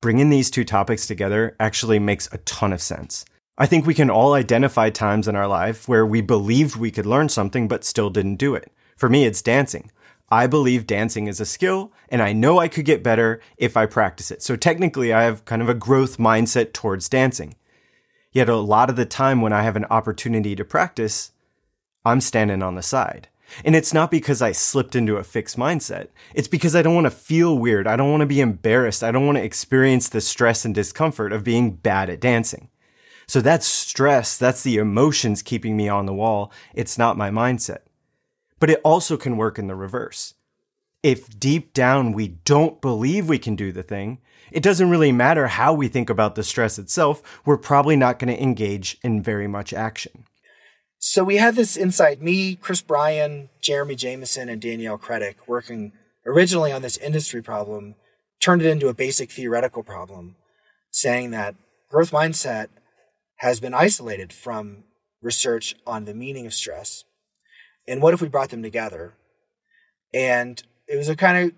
Bringing 0.01 0.31
these 0.31 0.51
two 0.51 0.65
topics 0.65 1.07
together 1.07 1.57
actually 1.61 1.99
makes 1.99 2.29
a 2.33 2.39
ton 2.39 2.73
of 2.73 2.81
sense. 2.81 3.25
I 3.59 3.67
think 3.67 3.85
we 3.85 3.95
can 3.95 4.09
all 4.09 4.33
identify 4.33 4.89
times 4.89 5.29
in 5.29 5.37
our 5.37 5.47
life 5.47 5.89
where 5.89 6.07
we 6.07 6.23
believed 6.23 6.77
we 6.77 6.91
could 6.91 7.05
learn 7.05 7.29
something 7.29 7.69
but 7.69 7.85
still 7.85 8.09
didn't 8.09 8.37
do 8.37 8.55
it. 8.55 8.73
For 8.97 9.09
me, 9.09 9.25
it's 9.25 9.43
dancing. 9.43 9.91
I 10.31 10.47
believe 10.47 10.87
dancing 10.87 11.27
is 11.27 11.41
a 11.41 11.47
skill 11.47 11.93
and 12.09 12.23
I 12.23 12.33
know 12.33 12.59
I 12.59 12.69
could 12.69 12.85
get 12.85 13.03
better 13.03 13.41
if 13.59 13.77
I 13.77 13.85
practice 13.87 14.31
it. 14.31 14.43
So 14.43 14.57
technically, 14.57 15.13
I 15.13 15.25
have 15.25 15.45
kind 15.45 15.61
of 15.61 15.69
a 15.69 15.75
growth 15.75 16.17
mindset 16.17 16.73
towards 16.73 17.09
dancing. 17.09 17.57
Yet 18.33 18.49
a 18.49 18.57
lot 18.57 18.91
of 18.91 18.97
the 18.97 19.07
time 19.07 19.41
when 19.41 19.53
I 19.53 19.63
have 19.63 19.77
an 19.77 19.87
opportunity 19.91 20.55
to 20.55 20.65
practice, 20.65 21.33
I'm 22.05 22.21
standing 22.21 22.63
on 22.63 22.77
the 22.77 22.83
side. 22.83 23.29
And 23.65 23.75
it's 23.75 23.93
not 23.93 24.11
because 24.11 24.41
I 24.41 24.53
slipped 24.53 24.95
into 24.95 25.17
a 25.17 25.25
fixed 25.25 25.57
mindset. 25.57 26.09
It's 26.35 26.49
because 26.49 26.77
I 26.77 26.83
don't 26.83 26.95
want 26.95 27.07
to 27.07 27.11
feel 27.11 27.59
weird. 27.59 27.87
I 27.87 27.97
don't 27.97 28.11
want 28.11 28.21
to 28.21 28.27
be 28.27 28.41
embarrassed. 28.41 29.03
I 29.03 29.11
don't 29.11 29.27
want 29.27 29.39
to 29.39 29.45
experience 29.45 30.09
the 30.09 30.21
stress 30.21 30.65
and 30.65 30.75
discomfort 30.75 31.33
of 31.33 31.43
being 31.43 31.73
bad 31.73 32.09
at 32.09 32.21
dancing. 32.21 32.69
So 33.27 33.41
that's 33.41 33.67
stress. 33.67 34.39
That's 34.39 34.63
the 34.63 34.77
emotions 34.77 35.43
keeping 35.43 35.77
me 35.77 35.89
on 35.89 36.07
the 36.07 36.15
wall. 36.15 36.53
It's 36.75 36.99
not 36.99 37.19
my 37.19 37.31
mindset. 37.31 37.81
But 38.61 38.71
it 38.71 38.81
also 38.85 39.17
can 39.17 39.37
work 39.37 39.59
in 39.59 39.67
the 39.67 39.75
reverse. 39.75 40.35
If 41.03 41.39
deep 41.39 41.73
down 41.73 42.13
we 42.13 42.29
don't 42.29 42.81
believe 42.81 43.29
we 43.29 43.39
can 43.39 43.57
do 43.57 43.73
the 43.73 43.83
thing, 43.83 44.19
it 44.53 44.63
doesn't 44.63 44.91
really 44.91 45.13
matter 45.13 45.47
how 45.49 45.73
we 45.73 45.89
think 45.89 46.11
about 46.11 46.35
the 46.35 46.43
stress 46.43 46.79
itself. 46.79 47.23
We're 47.45 47.57
probably 47.57 47.97
not 47.97 48.19
going 48.19 48.35
to 48.35 48.43
engage 48.43 48.99
in 49.03 49.23
very 49.23 49.47
much 49.47 49.73
action. 49.73 50.25
So 50.99 51.25
we 51.25 51.37
had 51.37 51.55
this 51.57 51.77
insight, 51.77 52.21
me, 52.21 52.57
Chris 52.57 52.83
Bryan, 52.83 53.49
Jeremy 53.63 53.95
Jamieson, 53.95 54.49
and 54.49 54.61
Danielle 54.61 54.99
Krettek 54.99 55.37
working 55.47 55.93
originally 56.27 56.73
on 56.73 56.83
this 56.83 56.99
industry 56.99 57.43
problem, 57.43 57.95
turned 58.41 58.63
it 58.63 58.69
into 58.69 58.89
a 58.89 58.95
basic 58.95 59.31
theoretical 59.31 59.83
problem, 59.83 60.37
saying 60.91 61.31
that 61.31 61.55
growth 61.91 62.11
mindset 62.11 62.69
has 63.37 63.61
been 63.61 63.73
isolated 63.73 64.33
from 64.33 64.85
research 65.23 65.75
on 65.87 66.05
the 66.05 66.15
meaning 66.15 66.47
of 66.47 66.53
stress. 66.53 67.05
And 67.89 68.03
what 68.03 68.13
if 68.13 68.21
we 68.21 68.29
brought 68.29 68.51
them 68.51 68.63
together? 68.63 69.15
And 70.13 70.63
it 70.87 70.97
was 70.97 71.09
a 71.09 71.17
kind 71.17 71.47
of 71.47 71.55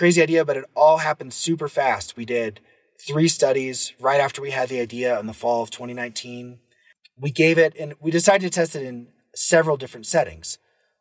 crazy 0.00 0.20
idea, 0.22 0.44
but 0.44 0.56
it 0.56 0.64
all 0.74 0.98
happened 0.98 1.32
super 1.32 1.68
fast. 1.68 2.16
We 2.16 2.24
did 2.24 2.60
three 3.06 3.28
studies 3.28 3.92
right 4.00 4.20
after 4.20 4.42
we 4.42 4.50
had 4.50 4.68
the 4.68 4.80
idea 4.80 5.18
in 5.20 5.26
the 5.26 5.32
fall 5.32 5.62
of 5.62 5.70
2019 5.70 6.58
we 7.20 7.30
gave 7.30 7.58
it 7.58 7.74
and 7.78 7.94
we 8.00 8.10
decided 8.10 8.50
to 8.50 8.50
test 8.50 8.74
it 8.74 8.82
in 8.82 9.08
several 9.34 9.76
different 9.76 10.06
settings. 10.06 10.58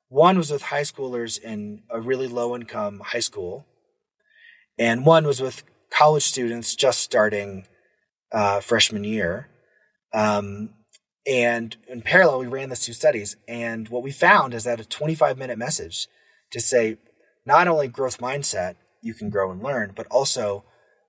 One 0.09 0.37
was 0.37 0.51
with 0.51 0.63
high 0.63 0.81
schoolers 0.81 1.41
in 1.41 1.83
a 1.89 2.01
really 2.01 2.27
low 2.27 2.55
income 2.55 3.01
high 3.05 3.19
school, 3.19 3.65
and 4.77 5.05
one 5.05 5.25
was 5.25 5.39
with 5.39 5.63
college 5.91 6.23
students 6.23 6.75
just 6.75 6.99
starting 6.99 7.67
uh, 8.31 8.59
freshman 8.59 9.03
year. 9.03 9.49
Um, 10.13 10.71
and 11.27 11.77
in 11.87 12.01
parallel, 12.01 12.39
we 12.39 12.47
ran 12.47 12.69
these 12.69 12.81
two 12.81 12.93
studies. 12.93 13.35
And 13.47 13.87
what 13.89 14.01
we 14.01 14.11
found 14.11 14.53
is 14.55 14.63
that 14.63 14.79
a 14.79 14.85
25 14.85 15.37
minute 15.37 15.59
message 15.59 16.07
to 16.51 16.59
say 16.59 16.97
not 17.45 17.67
only 17.67 17.87
growth 17.87 18.17
mindset, 18.17 18.75
you 19.01 19.13
can 19.13 19.29
grow 19.29 19.51
and 19.51 19.61
learn, 19.61 19.93
but 19.95 20.07
also 20.07 20.63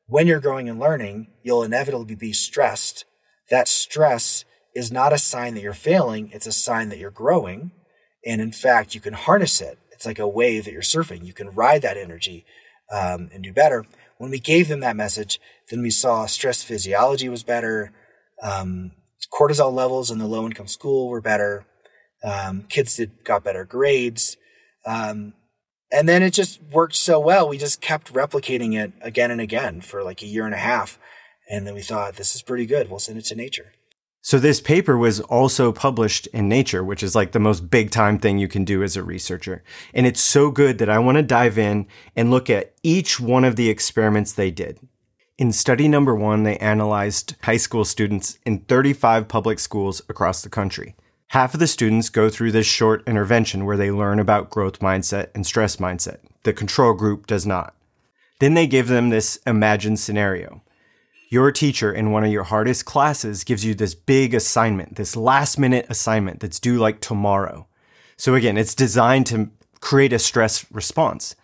when 0.06 0.26
you're 0.26 0.40
growing 0.40 0.68
and 0.68 0.80
learning, 0.80 1.28
you'll 1.42 1.62
inevitably 1.62 2.14
be 2.14 2.32
stressed. 2.32 3.04
That 3.50 3.68
stress 3.68 4.44
is 4.74 4.90
not 4.90 5.12
a 5.12 5.18
sign 5.18 5.54
that 5.54 5.62
you're 5.62 5.72
failing, 5.72 6.30
it's 6.32 6.46
a 6.46 6.52
sign 6.52 6.88
that 6.88 6.98
you're 6.98 7.10
growing. 7.10 7.72
And 8.26 8.40
in 8.40 8.52
fact, 8.52 8.94
you 8.94 9.00
can 9.00 9.14
harness 9.14 9.60
it. 9.60 9.78
It's 9.92 10.04
like 10.04 10.18
a 10.18 10.28
wave 10.28 10.64
that 10.64 10.72
you're 10.72 10.82
surfing. 10.82 11.24
You 11.24 11.32
can 11.32 11.50
ride 11.50 11.82
that 11.82 11.96
energy 11.96 12.44
um, 12.92 13.30
and 13.32 13.42
do 13.42 13.52
better. 13.52 13.86
When 14.18 14.30
we 14.30 14.38
gave 14.38 14.68
them 14.68 14.80
that 14.80 14.96
message, 14.96 15.40
then 15.70 15.80
we 15.80 15.90
saw 15.90 16.26
stress 16.26 16.62
physiology 16.62 17.28
was 17.28 17.42
better, 17.42 17.92
um, 18.42 18.92
cortisol 19.32 19.72
levels 19.72 20.10
in 20.10 20.18
the 20.18 20.26
low 20.26 20.44
income 20.44 20.66
school 20.66 21.08
were 21.08 21.20
better, 21.20 21.66
um, 22.22 22.64
kids 22.68 22.96
did 22.96 23.24
got 23.24 23.44
better 23.44 23.64
grades. 23.64 24.36
Um, 24.84 25.34
and 25.92 26.08
then 26.08 26.22
it 26.22 26.32
just 26.32 26.62
worked 26.62 26.96
so 26.96 27.18
well. 27.18 27.48
We 27.48 27.58
just 27.58 27.80
kept 27.80 28.12
replicating 28.12 28.78
it 28.78 28.92
again 29.00 29.30
and 29.30 29.40
again 29.40 29.80
for 29.80 30.02
like 30.02 30.22
a 30.22 30.26
year 30.26 30.44
and 30.44 30.54
a 30.54 30.58
half. 30.58 30.98
And 31.50 31.66
then 31.66 31.74
we 31.74 31.82
thought, 31.82 32.14
this 32.14 32.34
is 32.34 32.42
pretty 32.42 32.66
good. 32.66 32.88
We'll 32.88 33.00
send 33.00 33.18
it 33.18 33.24
to 33.26 33.34
nature. 33.34 33.72
So 34.22 34.38
this 34.38 34.60
paper 34.60 34.98
was 34.98 35.20
also 35.20 35.72
published 35.72 36.26
in 36.28 36.46
Nature, 36.46 36.84
which 36.84 37.02
is 37.02 37.14
like 37.14 37.32
the 37.32 37.38
most 37.40 37.70
big 37.70 37.90
time 37.90 38.18
thing 38.18 38.38
you 38.38 38.48
can 38.48 38.64
do 38.64 38.82
as 38.82 38.94
a 38.94 39.02
researcher. 39.02 39.64
And 39.94 40.06
it's 40.06 40.20
so 40.20 40.50
good 40.50 40.76
that 40.78 40.90
I 40.90 40.98
want 40.98 41.16
to 41.16 41.22
dive 41.22 41.56
in 41.56 41.86
and 42.14 42.30
look 42.30 42.50
at 42.50 42.74
each 42.82 43.18
one 43.18 43.44
of 43.44 43.56
the 43.56 43.70
experiments 43.70 44.32
they 44.32 44.50
did. 44.50 44.78
In 45.38 45.52
study 45.52 45.88
number 45.88 46.14
one, 46.14 46.42
they 46.42 46.58
analyzed 46.58 47.34
high 47.44 47.56
school 47.56 47.86
students 47.86 48.38
in 48.44 48.60
35 48.60 49.26
public 49.26 49.58
schools 49.58 50.02
across 50.10 50.42
the 50.42 50.50
country. 50.50 50.94
Half 51.30 51.54
of 51.54 51.60
the 51.60 51.66
students 51.66 52.08
go 52.08 52.28
through 52.28 52.52
this 52.52 52.66
short 52.66 53.02
intervention 53.08 53.64
where 53.64 53.76
they 53.76 53.90
learn 53.90 54.20
about 54.20 54.50
growth 54.50 54.78
mindset 54.78 55.28
and 55.34 55.46
stress 55.46 55.76
mindset. 55.76 56.18
The 56.44 56.52
control 56.52 56.94
group 56.94 57.26
does 57.26 57.46
not. 57.46 57.74
Then 58.38 58.54
they 58.54 58.66
give 58.66 58.88
them 58.88 59.08
this 59.10 59.38
imagined 59.46 59.98
scenario 59.98 60.62
your 61.30 61.52
teacher 61.52 61.92
in 61.92 62.10
one 62.10 62.24
of 62.24 62.32
your 62.32 62.42
hardest 62.42 62.84
classes 62.84 63.44
gives 63.44 63.64
you 63.64 63.72
this 63.72 63.94
big 63.94 64.34
assignment, 64.34 64.96
this 64.96 65.14
last 65.14 65.58
minute 65.58 65.86
assignment 65.88 66.40
that's 66.40 66.58
due 66.58 66.76
like 66.76 67.00
tomorrow. 67.00 67.68
So 68.16 68.34
again, 68.34 68.58
it's 68.58 68.74
designed 68.74 69.26
to 69.26 69.50
create 69.80 70.12
a 70.12 70.18
stress 70.18 70.66
response. 70.72 71.36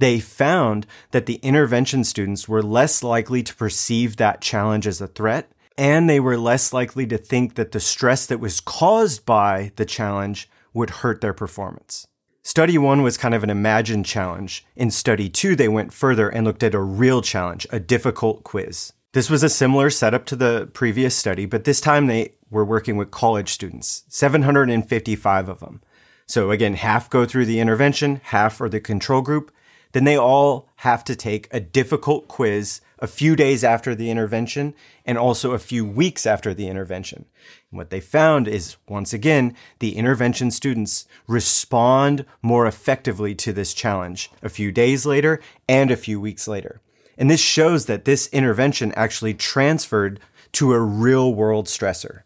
They 0.00 0.18
found 0.18 0.86
that 1.12 1.26
the 1.26 1.36
intervention 1.36 2.02
students 2.02 2.48
were 2.48 2.62
less 2.62 3.04
likely 3.04 3.44
to 3.44 3.54
perceive 3.54 4.16
that 4.16 4.40
challenge 4.40 4.88
as 4.88 5.00
a 5.00 5.06
threat, 5.06 5.50
and 5.78 6.10
they 6.10 6.18
were 6.18 6.36
less 6.36 6.72
likely 6.72 7.06
to 7.06 7.16
think 7.16 7.54
that 7.54 7.70
the 7.70 7.80
stress 7.80 8.26
that 8.26 8.40
was 8.40 8.60
caused 8.60 9.24
by 9.24 9.70
the 9.76 9.86
challenge 9.86 10.50
would 10.74 10.90
hurt 10.90 11.20
their 11.20 11.32
performance. 11.32 12.08
Study 12.42 12.76
one 12.76 13.02
was 13.02 13.16
kind 13.16 13.34
of 13.34 13.44
an 13.44 13.50
imagined 13.50 14.04
challenge. 14.04 14.66
In 14.74 14.90
study 14.90 15.28
two, 15.28 15.54
they 15.54 15.68
went 15.68 15.92
further 15.92 16.28
and 16.28 16.44
looked 16.44 16.62
at 16.64 16.74
a 16.74 16.80
real 16.80 17.22
challenge, 17.22 17.66
a 17.70 17.78
difficult 17.78 18.42
quiz. 18.42 18.92
This 19.12 19.30
was 19.30 19.42
a 19.42 19.48
similar 19.48 19.88
setup 19.88 20.26
to 20.26 20.36
the 20.36 20.68
previous 20.72 21.14
study, 21.14 21.46
but 21.46 21.64
this 21.64 21.80
time 21.80 22.06
they 22.06 22.34
were 22.50 22.64
working 22.64 22.96
with 22.96 23.10
college 23.10 23.50
students, 23.50 24.04
755 24.08 25.48
of 25.48 25.60
them. 25.60 25.80
So 26.26 26.50
again, 26.50 26.74
half 26.74 27.08
go 27.08 27.24
through 27.24 27.46
the 27.46 27.60
intervention, 27.60 28.20
half 28.24 28.60
are 28.60 28.68
the 28.68 28.80
control 28.80 29.22
group. 29.22 29.52
Then 29.92 30.04
they 30.04 30.18
all 30.18 30.68
have 30.76 31.04
to 31.04 31.16
take 31.16 31.48
a 31.50 31.60
difficult 31.60 32.28
quiz 32.28 32.80
a 32.98 33.06
few 33.06 33.36
days 33.36 33.62
after 33.64 33.94
the 33.94 34.10
intervention 34.10 34.74
and 35.04 35.16
also 35.18 35.52
a 35.52 35.58
few 35.58 35.84
weeks 35.84 36.26
after 36.26 36.52
the 36.52 36.68
intervention. 36.68 37.24
And 37.70 37.78
what 37.78 37.90
they 37.90 38.00
found 38.00 38.48
is, 38.48 38.76
once 38.88 39.12
again, 39.12 39.54
the 39.78 39.96
intervention 39.96 40.50
students 40.50 41.06
respond 41.26 42.24
more 42.42 42.66
effectively 42.66 43.34
to 43.36 43.52
this 43.52 43.74
challenge 43.74 44.30
a 44.42 44.48
few 44.48 44.72
days 44.72 45.06
later 45.06 45.40
and 45.68 45.90
a 45.90 45.96
few 45.96 46.20
weeks 46.20 46.48
later. 46.48 46.80
And 47.16 47.30
this 47.30 47.40
shows 47.40 47.86
that 47.86 48.04
this 48.04 48.28
intervention 48.28 48.92
actually 48.92 49.34
transferred 49.34 50.20
to 50.52 50.72
a 50.72 50.80
real 50.80 51.34
world 51.34 51.66
stressor. 51.66 52.22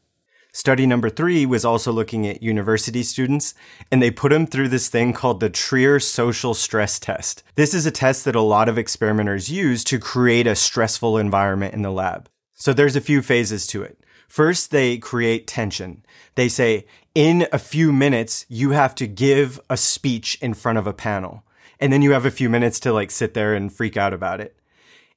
Study 0.55 0.85
number 0.85 1.09
three 1.09 1.47
was 1.47 1.65
also 1.65 1.91
looking 1.91 2.27
at 2.27 2.43
university 2.43 3.03
students, 3.03 3.55
and 3.91 4.03
they 4.03 4.11
put 4.11 4.29
them 4.29 4.47
through 4.47 4.69
this 4.69 4.91
thing 4.91 5.15
called 5.15 5.41
the 5.41 5.49
Trier 5.49 5.99
Social 5.99 6.53
Stress 6.53 6.99
Test. 6.99 7.43
This 7.55 7.73
is 7.73 7.87
a 7.87 7.91
test 7.91 8.27
that 8.27 8.37
a 8.37 8.43
lot 8.43 8.69
of 8.69 8.77
experimenters 8.77 9.51
use 9.51 9.83
to 9.85 9.99
create 9.99 10.47
a 10.47 10.55
stressful 10.55 11.17
environment 11.17 11.73
in 11.73 11.81
the 11.81 11.91
lab. 11.91 12.29
So 12.53 12.75
there's 12.75 12.97
a 12.97 13.01
few 13.01 13.23
phases 13.23 13.67
to 13.69 13.83
it. 13.83 13.99
First, 14.29 14.71
they 14.71 14.99
create 14.99 15.47
tension. 15.47 16.05
They 16.35 16.51
say, 16.51 16.85
in 17.15 17.47
a 17.51 17.59
few 17.59 17.91
minutes, 17.91 18.45
you 18.51 18.73
have 18.73 18.95
to 18.97 19.07
give 19.07 19.59
a 19.71 19.79
speech 19.79 20.37
in 20.43 20.53
front 20.53 20.77
of 20.77 20.87
a 20.87 20.93
panel. 20.93 21.45
And 21.81 21.91
then 21.91 22.03
you 22.03 22.13
have 22.13 22.27
a 22.27 22.31
few 22.31 22.51
minutes 22.51 22.79
to 22.81 22.93
like 22.93 23.11
sit 23.11 23.33
there 23.33 23.55
and 23.55 23.73
freak 23.73 23.97
out 23.97 24.13
about 24.13 24.43
it. 24.43 24.55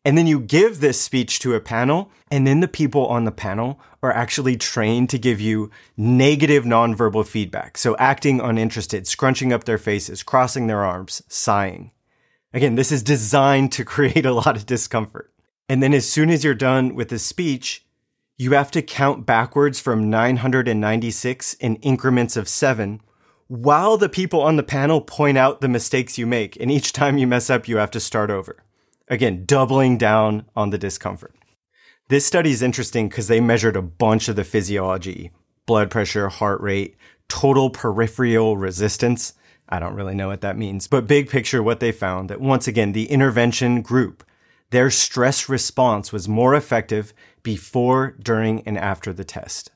And 0.05 0.15
then 0.15 0.27
you 0.27 0.39
give 0.39 0.79
this 0.79 1.01
speech 1.01 1.39
to 1.39 1.55
a 1.55 1.59
panel, 1.59 2.11
and 2.29 2.45
then 2.45 2.59
the 2.59 2.67
people 2.67 3.07
on 3.07 3.25
the 3.25 3.31
panel 3.31 3.79
are 4.03 4.11
actually 4.11 4.55
trained 4.55 5.09
to 5.09 5.17
give 5.17 5.41
you 5.41 5.71
negative 5.97 6.63
nonverbal 6.63 7.25
feedback. 7.25 7.75
So 7.75 7.97
acting 7.97 8.39
uninterested, 8.39 9.07
scrunching 9.07 9.51
up 9.51 9.63
their 9.63 9.79
faces, 9.79 10.21
crossing 10.21 10.67
their 10.67 10.85
arms, 10.85 11.23
sighing. 11.27 11.89
Again, 12.53 12.75
this 12.75 12.91
is 12.91 13.01
designed 13.01 13.71
to 13.73 13.83
create 13.95 14.27
a 14.27 14.31
lot 14.31 14.55
of 14.55 14.67
discomfort. 14.67 15.33
And 15.67 15.81
then 15.81 15.93
as 15.93 16.07
soon 16.07 16.29
as 16.29 16.43
you're 16.43 16.53
done 16.53 16.93
with 16.93 17.09
the 17.09 17.17
speech, 17.17 17.83
you 18.37 18.51
have 18.51 18.69
to 18.71 18.83
count 18.83 19.25
backwards 19.25 19.79
from 19.79 20.11
996 20.11 21.55
in 21.55 21.77
increments 21.77 22.37
of 22.37 22.47
seven 22.47 23.01
while 23.47 23.97
the 23.97 24.09
people 24.09 24.41
on 24.41 24.55
the 24.55 24.63
panel 24.63 25.01
point 25.01 25.37
out 25.37 25.61
the 25.61 25.67
mistakes 25.67 26.17
you 26.17 26.27
make. 26.27 26.57
And 26.59 26.69
each 26.69 26.93
time 26.93 27.17
you 27.17 27.25
mess 27.25 27.49
up, 27.49 27.67
you 27.67 27.77
have 27.77 27.91
to 27.91 27.99
start 27.99 28.29
over. 28.29 28.64
Again, 29.07 29.45
doubling 29.45 29.97
down 29.97 30.45
on 30.55 30.71
the 30.71 30.77
discomfort. 30.77 31.35
This 32.07 32.25
study 32.25 32.51
is 32.51 32.61
interesting 32.61 33.09
because 33.09 33.27
they 33.27 33.39
measured 33.39 33.75
a 33.75 33.81
bunch 33.81 34.27
of 34.27 34.35
the 34.35 34.43
physiology 34.43 35.31
blood 35.65 35.89
pressure, 35.89 36.29
heart 36.29 36.61
rate, 36.61 36.95
total 37.27 37.69
peripheral 37.71 38.55
resistance. 38.55 39.33
I 39.67 39.79
don't 39.79 39.95
really 39.95 40.13
know 40.13 40.27
what 40.27 40.41
that 40.41 40.57
means, 40.57 40.87
but 40.87 41.07
big 41.07 41.29
picture, 41.29 41.63
what 41.63 41.79
they 41.79 41.91
found 41.91 42.29
that 42.29 42.39
once 42.39 42.67
again, 42.67 42.91
the 42.91 43.09
intervention 43.09 43.81
group, 43.81 44.23
their 44.69 44.91
stress 44.91 45.49
response 45.49 46.13
was 46.13 46.27
more 46.27 46.53
effective 46.53 47.13
before, 47.41 48.15
during, 48.21 48.61
and 48.67 48.77
after 48.77 49.11
the 49.11 49.23
test. 49.23 49.71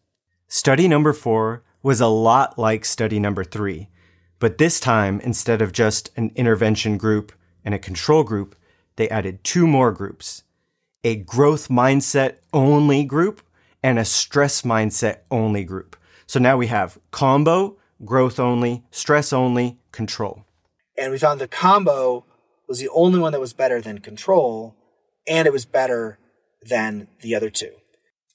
Study 0.48 0.88
number 0.88 1.14
four 1.14 1.64
was 1.82 2.02
a 2.02 2.08
lot 2.08 2.60
like 2.60 2.86
study 2.86 3.20
number 3.20 3.44
three, 3.44 3.90
but 4.40 4.58
this 4.58 4.80
time, 4.80 5.20
instead 5.22 5.62
of 5.62 5.72
just 5.72 6.12
an 6.16 6.32
intervention 6.36 6.98
group 6.98 7.32
and 7.66 7.74
a 7.74 7.80
control 7.80 8.24
group, 8.24 8.56
they 9.00 9.10
added 9.10 9.42
two 9.46 9.66
more 9.66 9.94
groups 9.94 10.44
a 11.06 11.16
growth 11.16 11.70
mindset 11.70 12.40
only 12.52 13.06
group 13.06 13.42
and 13.82 13.98
a 13.98 14.04
stress 14.04 14.64
mindset 14.64 15.20
only 15.32 15.64
group. 15.64 15.96
So 16.28 16.38
now 16.38 16.58
we 16.58 16.68
have 16.68 17.00
combo, 17.10 17.78
growth 18.04 18.38
only, 18.38 18.84
stress 18.92 19.32
only, 19.32 19.80
control. 19.94 20.44
And 20.98 21.14
we 21.14 21.18
found 21.18 21.40
the 21.40 21.48
combo 21.48 22.26
was 22.68 22.80
the 22.80 22.90
only 22.90 23.18
one 23.20 23.32
that 23.32 23.40
was 23.40 23.54
better 23.54 23.80
than 23.80 24.00
control, 24.00 24.76
and 25.26 25.48
it 25.48 25.54
was 25.54 25.64
better 25.64 26.20
than 26.62 27.08
the 27.22 27.34
other 27.34 27.50
two. 27.50 27.72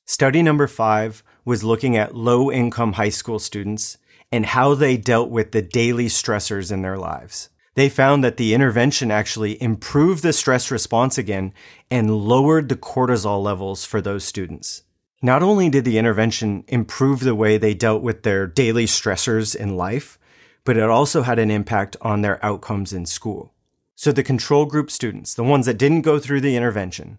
Study 0.07 0.41
number 0.41 0.67
five 0.67 1.23
was 1.45 1.63
looking 1.63 1.95
at 1.95 2.17
low 2.17 2.51
income 2.51 2.95
high 2.95 3.11
school 3.11 3.39
students 3.39 3.99
and 4.33 4.47
how 4.47 4.75
they 4.75 4.97
dealt 4.97 5.29
with 5.29 5.53
the 5.53 5.61
daily 5.61 6.07
stressors 6.07 6.73
in 6.73 6.81
their 6.81 6.97
lives 6.97 7.51
they 7.75 7.89
found 7.89 8.23
that 8.23 8.37
the 8.37 8.55
intervention 8.55 9.11
actually 9.11 9.61
improved 9.63 10.23
the 10.23 10.33
stress 10.33 10.71
response 10.71 11.19
again 11.19 11.53
and 11.91 12.17
lowered 12.17 12.69
the 12.69 12.77
cortisol 12.77 13.43
levels 13.43 13.85
for 13.85 14.01
those 14.01 14.25
students. 14.25 14.83
Not 15.23 15.43
only 15.43 15.69
did 15.69 15.85
the 15.85 15.99
intervention 15.99 16.65
improve 16.69 17.21
the 17.21 17.35
way 17.35 17.57
they 17.57 17.75
dealt 17.75 18.03
with 18.03 18.23
their 18.23 18.47
daily 18.47 18.87
stressors 18.87 19.57
in 19.57 19.77
life, 19.77 20.19
but 20.65 20.77
it 20.77 20.83
also 20.83 21.23
had 21.23 21.39
an 21.39 21.51
impact 21.51 21.97
on 22.01 22.23
their 22.23 22.45
outcomes 22.45 22.93
in 22.93 23.07
school. 23.07 23.53
So 23.95 24.13
the 24.13 24.23
control 24.23 24.67
group 24.67 24.91
students, 24.91 25.35
the 25.35 25.45
ones 25.45 25.67
that 25.67 25.79
didn't 25.79 26.03
go 26.03 26.19
through 26.19 26.43
the 26.43 26.57
intervention, 26.57 27.19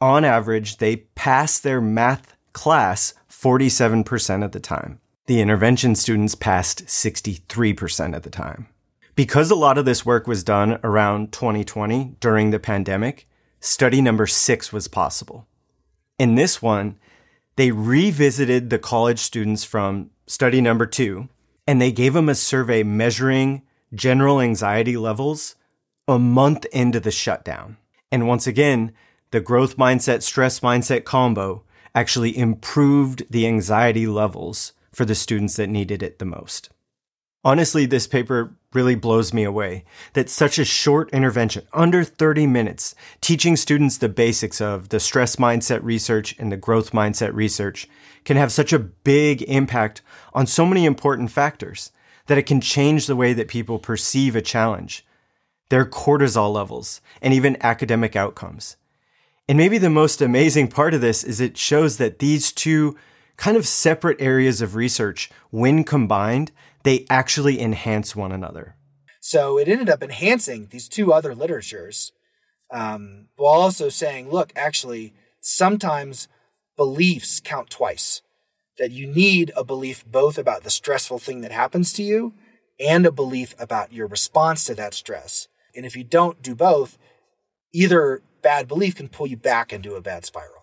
on 0.00 0.24
average, 0.24 0.78
they 0.78 0.96
passed 0.96 1.62
their 1.62 1.80
math 1.80 2.36
class 2.52 3.14
47% 3.30 4.44
of 4.44 4.52
the 4.52 4.60
time. 4.60 5.00
The 5.26 5.40
intervention 5.40 5.94
students 5.94 6.34
passed 6.34 6.86
63% 6.86 8.16
of 8.16 8.22
the 8.22 8.30
time. 8.30 8.68
Because 9.14 9.50
a 9.50 9.56
lot 9.56 9.78
of 9.78 9.84
this 9.84 10.04
work 10.04 10.26
was 10.26 10.42
done 10.42 10.78
around 10.82 11.32
2020 11.32 12.16
during 12.18 12.50
the 12.50 12.58
pandemic, 12.58 13.28
study 13.60 14.02
number 14.02 14.26
six 14.26 14.72
was 14.72 14.88
possible. 14.88 15.46
In 16.18 16.34
this 16.34 16.60
one, 16.60 16.98
they 17.56 17.70
revisited 17.70 18.70
the 18.70 18.78
college 18.78 19.20
students 19.20 19.62
from 19.62 20.10
study 20.26 20.60
number 20.60 20.86
two 20.86 21.28
and 21.66 21.80
they 21.80 21.92
gave 21.92 22.12
them 22.12 22.28
a 22.28 22.34
survey 22.34 22.82
measuring 22.82 23.62
general 23.94 24.40
anxiety 24.40 24.96
levels 24.96 25.54
a 26.08 26.18
month 26.18 26.64
into 26.72 27.00
the 27.00 27.10
shutdown. 27.10 27.76
And 28.10 28.26
once 28.26 28.46
again, 28.46 28.92
the 29.30 29.40
growth 29.40 29.76
mindset 29.76 30.22
stress 30.22 30.60
mindset 30.60 31.04
combo 31.04 31.64
actually 31.94 32.36
improved 32.36 33.24
the 33.30 33.46
anxiety 33.46 34.06
levels 34.06 34.72
for 34.92 35.04
the 35.04 35.14
students 35.14 35.56
that 35.56 35.68
needed 35.68 36.02
it 36.02 36.18
the 36.18 36.24
most. 36.24 36.70
Honestly, 37.44 37.86
this 37.86 38.06
paper 38.06 38.56
really 38.74 38.94
blows 38.94 39.32
me 39.32 39.44
away 39.44 39.84
that 40.14 40.28
such 40.28 40.58
a 40.58 40.64
short 40.64 41.10
intervention, 41.10 41.66
under 41.72 42.04
30 42.04 42.46
minutes, 42.46 42.94
teaching 43.20 43.56
students 43.56 43.98
the 43.98 44.08
basics 44.08 44.60
of 44.60 44.88
the 44.88 45.00
stress 45.00 45.36
mindset 45.36 45.82
research 45.82 46.34
and 46.38 46.50
the 46.50 46.56
growth 46.56 46.92
mindset 46.92 47.32
research 47.34 47.88
can 48.24 48.36
have 48.36 48.52
such 48.52 48.72
a 48.72 48.78
big 48.78 49.42
impact 49.42 50.02
on 50.32 50.46
so 50.46 50.66
many 50.66 50.84
important 50.84 51.30
factors 51.30 51.92
that 52.26 52.38
it 52.38 52.46
can 52.46 52.60
change 52.60 53.06
the 53.06 53.16
way 53.16 53.32
that 53.32 53.48
people 53.48 53.78
perceive 53.78 54.34
a 54.34 54.42
challenge, 54.42 55.06
their 55.68 55.84
cortisol 55.84 56.52
levels, 56.52 57.00
and 57.20 57.34
even 57.34 57.56
academic 57.60 58.16
outcomes. 58.16 58.76
And 59.48 59.58
maybe 59.58 59.76
the 59.76 59.90
most 59.90 60.22
amazing 60.22 60.68
part 60.68 60.94
of 60.94 61.02
this 61.02 61.22
is 61.22 61.40
it 61.40 61.58
shows 61.58 61.98
that 61.98 62.18
these 62.18 62.50
two 62.50 62.96
kind 63.36 63.56
of 63.56 63.66
separate 63.66 64.20
areas 64.20 64.60
of 64.60 64.74
research, 64.74 65.30
when 65.50 65.84
combined, 65.84 66.52
they 66.82 67.06
actually 67.10 67.60
enhance 67.60 68.14
one 68.14 68.32
another. 68.32 68.76
So 69.20 69.58
it 69.58 69.68
ended 69.68 69.88
up 69.88 70.02
enhancing 70.02 70.68
these 70.70 70.88
two 70.88 71.12
other 71.12 71.34
literatures 71.34 72.12
um, 72.70 73.28
while 73.36 73.60
also 73.60 73.88
saying, 73.88 74.30
look, 74.30 74.52
actually, 74.54 75.14
sometimes 75.40 76.28
beliefs 76.76 77.40
count 77.40 77.70
twice. 77.70 78.22
That 78.78 78.90
you 78.90 79.06
need 79.06 79.52
a 79.56 79.62
belief 79.62 80.04
both 80.04 80.36
about 80.36 80.64
the 80.64 80.70
stressful 80.70 81.20
thing 81.20 81.42
that 81.42 81.52
happens 81.52 81.92
to 81.92 82.02
you 82.02 82.34
and 82.80 83.06
a 83.06 83.12
belief 83.12 83.54
about 83.58 83.92
your 83.92 84.08
response 84.08 84.64
to 84.64 84.74
that 84.74 84.94
stress. 84.94 85.48
And 85.76 85.86
if 85.86 85.96
you 85.96 86.02
don't 86.04 86.42
do 86.42 86.54
both, 86.54 86.98
either 87.72 88.22
bad 88.42 88.68
belief 88.68 88.96
can 88.96 89.08
pull 89.08 89.26
you 89.26 89.36
back 89.36 89.72
into 89.72 89.94
a 89.94 90.00
bad 90.00 90.24
spiral. 90.24 90.53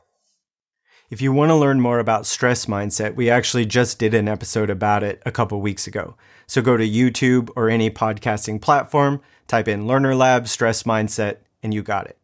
If 1.11 1.21
you 1.21 1.33
want 1.33 1.49
to 1.49 1.55
learn 1.55 1.81
more 1.81 1.99
about 1.99 2.25
stress 2.25 2.67
mindset, 2.67 3.15
we 3.15 3.29
actually 3.29 3.65
just 3.65 3.99
did 3.99 4.13
an 4.13 4.29
episode 4.29 4.69
about 4.69 5.03
it 5.03 5.21
a 5.25 5.31
couple 5.31 5.59
weeks 5.59 5.85
ago. 5.85 6.15
So 6.47 6.61
go 6.61 6.77
to 6.77 6.87
YouTube 6.87 7.49
or 7.57 7.69
any 7.69 7.91
podcasting 7.91 8.61
platform, 8.61 9.19
type 9.45 9.67
in 9.67 9.87
Learner 9.87 10.15
Lab 10.15 10.47
stress 10.47 10.83
mindset, 10.83 11.39
and 11.61 11.73
you 11.73 11.83
got 11.83 12.07
it. 12.07 12.17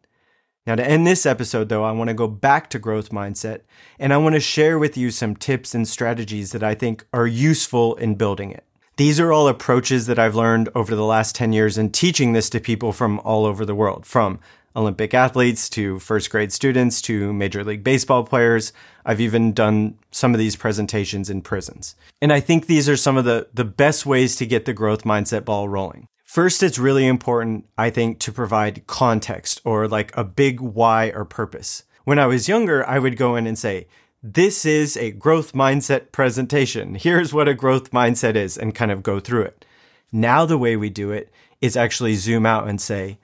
Now, 0.66 0.76
to 0.76 0.88
end 0.88 1.06
this 1.06 1.26
episode, 1.26 1.68
though, 1.68 1.84
I 1.84 1.92
want 1.92 2.08
to 2.08 2.14
go 2.14 2.30
back 2.30 2.70
to 2.70 2.80
growth 2.80 3.10
mindset 3.10 3.64
and 4.00 4.14
I 4.14 4.18
want 4.18 4.36
to 4.36 4.40
share 4.40 4.80
with 4.80 4.96
you 4.96 5.12
some 5.12 5.36
tips 5.36 5.76
and 5.76 5.86
strategies 5.86 6.54
that 6.54 6.64
I 6.64 6.74
think 6.74 7.06
are 7.12 7.28
useful 7.28 7.96
in 7.96 8.16
building 8.16 8.52
it. 8.52 8.64
These 8.96 9.20
are 9.20 9.34
all 9.34 9.50
approaches 9.50 10.08
that 10.08 10.18
I've 10.18 10.34
learned 10.34 10.70
over 10.74 10.96
the 10.96 11.04
last 11.04 11.36
10 11.36 11.52
years 11.52 11.78
in 11.78 11.92
teaching 11.92 12.32
this 12.32 12.50
to 12.52 12.62
people 12.62 12.94
from 12.94 13.20
all 13.20 13.46
over 13.46 13.66
the 13.66 13.76
world, 13.76 14.06
from 14.06 14.40
Olympic 14.78 15.16
athletes 15.16 15.68
to 15.70 15.98
first 16.00 16.30
grade 16.30 16.54
students 16.54 17.02
to 17.02 17.34
Major 17.34 17.64
League 17.64 17.84
Baseball 17.84 18.24
players. 18.24 18.72
I've 19.04 19.20
even 19.20 19.52
done 19.52 19.98
some 20.12 20.36
of 20.36 20.40
these 20.40 20.56
presentations 20.56 21.30
in 21.32 21.42
prisons. 21.42 21.96
And 22.22 22.32
I 22.32 22.40
think 22.40 22.68
these 22.68 22.88
are 22.88 22.96
some 22.96 23.18
of 23.18 23.26
the, 23.26 23.48
the 23.54 23.66
best 23.66 24.06
ways 24.06 24.36
to 24.36 24.46
get 24.46 24.66
the 24.66 24.74
growth 24.74 25.04
mindset 25.04 25.44
ball 25.44 25.68
rolling. 25.68 26.08
First, 26.24 26.62
it's 26.62 26.78
really 26.78 27.08
important, 27.08 27.66
I 27.78 27.90
think, 27.90 28.20
to 28.20 28.32
provide 28.32 28.86
context 28.86 29.62
or 29.66 29.88
like 29.88 30.16
a 30.16 30.24
big 30.24 30.62
why 30.62 31.10
or 31.10 31.26
purpose. 31.26 31.84
When 32.04 32.20
I 32.20 32.28
was 32.28 32.48
younger, 32.48 32.88
I 32.88 33.00
would 33.00 33.18
go 33.18 33.36
in 33.36 33.48
and 33.48 33.58
say, 33.58 33.88
this 34.22 34.66
is 34.66 34.96
a 34.98 35.12
growth 35.12 35.54
mindset 35.54 36.12
presentation. 36.12 36.96
Here's 36.96 37.34
what 37.34 37.48
a 37.48 37.54
growth 37.54 37.92
mindset 37.92 38.36
is 38.36 38.58
and 38.58 38.76
kind 38.76 38.92
of 38.92 39.04
go 39.04 39.20
through 39.20 39.44
it. 39.44 39.66
Now, 40.12 40.46
the 40.46 40.58
way 40.58 40.76
we 40.76 40.90
do 40.90 41.12
it 41.12 41.32
is 41.62 41.76
actually 41.76 42.16
zoom 42.16 42.46
out 42.46 42.68
and 42.68 42.80
say, 42.80 43.20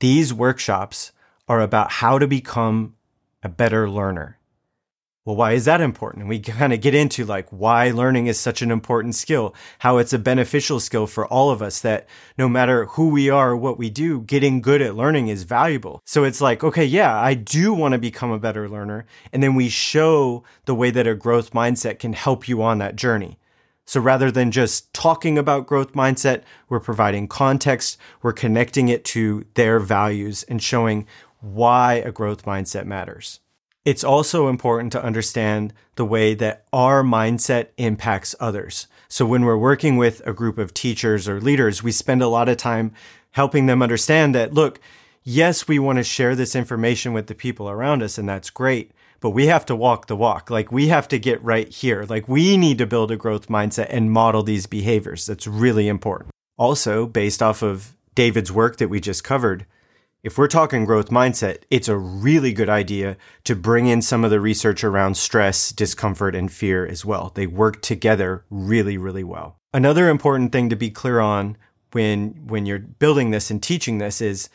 these 0.00 0.32
workshops 0.32 1.12
are 1.48 1.60
about 1.60 1.90
how 1.90 2.18
to 2.18 2.26
become 2.26 2.94
a 3.42 3.48
better 3.48 3.88
learner. 3.88 4.38
Well, 5.24 5.34
why 5.34 5.52
is 5.52 5.64
that 5.64 5.80
important? 5.80 6.22
And 6.22 6.28
we 6.28 6.38
kind 6.40 6.72
of 6.72 6.80
get 6.80 6.94
into 6.94 7.24
like 7.24 7.48
why 7.50 7.90
learning 7.90 8.28
is 8.28 8.38
such 8.38 8.62
an 8.62 8.70
important 8.70 9.14
skill, 9.16 9.54
how 9.80 9.98
it's 9.98 10.12
a 10.12 10.18
beneficial 10.18 10.78
skill 10.78 11.06
for 11.06 11.26
all 11.26 11.50
of 11.50 11.60
us 11.60 11.80
that 11.80 12.06
no 12.38 12.48
matter 12.48 12.86
who 12.86 13.08
we 13.08 13.28
are 13.28 13.50
or 13.50 13.56
what 13.56 13.78
we 13.78 13.90
do, 13.90 14.20
getting 14.22 14.60
good 14.60 14.80
at 14.80 14.94
learning 14.94 15.28
is 15.28 15.42
valuable. 15.42 16.00
So 16.04 16.24
it's 16.24 16.40
like, 16.40 16.62
okay, 16.62 16.84
yeah, 16.84 17.18
I 17.18 17.34
do 17.34 17.74
want 17.74 17.92
to 17.92 17.98
become 17.98 18.30
a 18.30 18.38
better 18.38 18.68
learner. 18.68 19.04
And 19.32 19.42
then 19.42 19.56
we 19.56 19.68
show 19.68 20.44
the 20.64 20.74
way 20.74 20.90
that 20.92 21.08
a 21.08 21.14
growth 21.14 21.50
mindset 21.50 21.98
can 21.98 22.12
help 22.12 22.48
you 22.48 22.62
on 22.62 22.78
that 22.78 22.96
journey. 22.96 23.38
So 23.86 24.00
rather 24.00 24.30
than 24.30 24.50
just 24.50 24.92
talking 24.92 25.38
about 25.38 25.66
growth 25.66 25.92
mindset, 25.92 26.42
we're 26.68 26.80
providing 26.80 27.28
context, 27.28 27.98
we're 28.20 28.32
connecting 28.32 28.88
it 28.88 29.04
to 29.06 29.46
their 29.54 29.78
values 29.78 30.42
and 30.44 30.60
showing 30.60 31.06
why 31.40 31.94
a 31.94 32.10
growth 32.10 32.44
mindset 32.44 32.84
matters. 32.84 33.40
It's 33.84 34.02
also 34.02 34.48
important 34.48 34.92
to 34.92 35.02
understand 35.02 35.72
the 35.94 36.04
way 36.04 36.34
that 36.34 36.64
our 36.72 37.04
mindset 37.04 37.68
impacts 37.76 38.34
others. 38.40 38.88
So 39.06 39.24
when 39.24 39.44
we're 39.44 39.56
working 39.56 39.96
with 39.96 40.20
a 40.26 40.32
group 40.32 40.58
of 40.58 40.74
teachers 40.74 41.28
or 41.28 41.40
leaders, 41.40 41.84
we 41.84 41.92
spend 41.92 42.20
a 42.20 42.28
lot 42.28 42.48
of 42.48 42.56
time 42.56 42.92
helping 43.30 43.66
them 43.66 43.82
understand 43.82 44.34
that, 44.34 44.52
look, 44.52 44.80
yes, 45.22 45.68
we 45.68 45.78
want 45.78 45.98
to 45.98 46.02
share 46.02 46.34
this 46.34 46.56
information 46.56 47.12
with 47.12 47.28
the 47.28 47.34
people 47.36 47.70
around 47.70 48.02
us, 48.02 48.18
and 48.18 48.28
that's 48.28 48.50
great, 48.50 48.90
but 49.20 49.30
we 49.30 49.46
have 49.46 49.66
to 49.66 49.76
walk 49.76 50.06
the 50.06 50.16
walk. 50.16 50.50
Like 50.50 50.70
we 50.70 50.88
have 50.88 51.08
to 51.08 51.18
get 51.18 51.42
right 51.42 51.68
here. 51.68 52.04
Like 52.08 52.28
we 52.28 52.56
need 52.56 52.78
to 52.78 52.86
build 52.86 53.10
a 53.10 53.16
growth 53.16 53.48
mindset 53.48 53.86
and 53.90 54.10
model 54.10 54.42
these 54.42 54.66
behaviors. 54.66 55.26
That's 55.26 55.46
really 55.46 55.88
important. 55.88 56.30
Also, 56.58 57.06
based 57.06 57.42
off 57.42 57.62
of 57.62 57.96
David's 58.14 58.50
work 58.50 58.76
that 58.78 58.88
we 58.88 59.00
just 59.00 59.24
covered, 59.24 59.66
if 60.22 60.36
we're 60.36 60.48
talking 60.48 60.84
growth 60.84 61.10
mindset, 61.10 61.58
it's 61.70 61.86
a 61.86 61.96
really 61.96 62.52
good 62.52 62.68
idea 62.68 63.16
to 63.44 63.54
bring 63.54 63.86
in 63.86 64.02
some 64.02 64.24
of 64.24 64.30
the 64.30 64.40
research 64.40 64.82
around 64.82 65.16
stress, 65.16 65.70
discomfort, 65.70 66.34
and 66.34 66.50
fear 66.50 66.84
as 66.84 67.04
well. 67.04 67.30
They 67.34 67.46
work 67.46 67.80
together 67.80 68.44
really, 68.50 68.96
really 68.96 69.22
well. 69.22 69.60
Another 69.72 70.08
important 70.08 70.50
thing 70.50 70.68
to 70.70 70.76
be 70.76 70.90
clear 70.90 71.20
on 71.20 71.56
when, 71.92 72.46
when 72.46 72.66
you're 72.66 72.80
building 72.80 73.30
this 73.30 73.50
and 73.50 73.62
teaching 73.62 73.98
this 73.98 74.20
is 74.20 74.48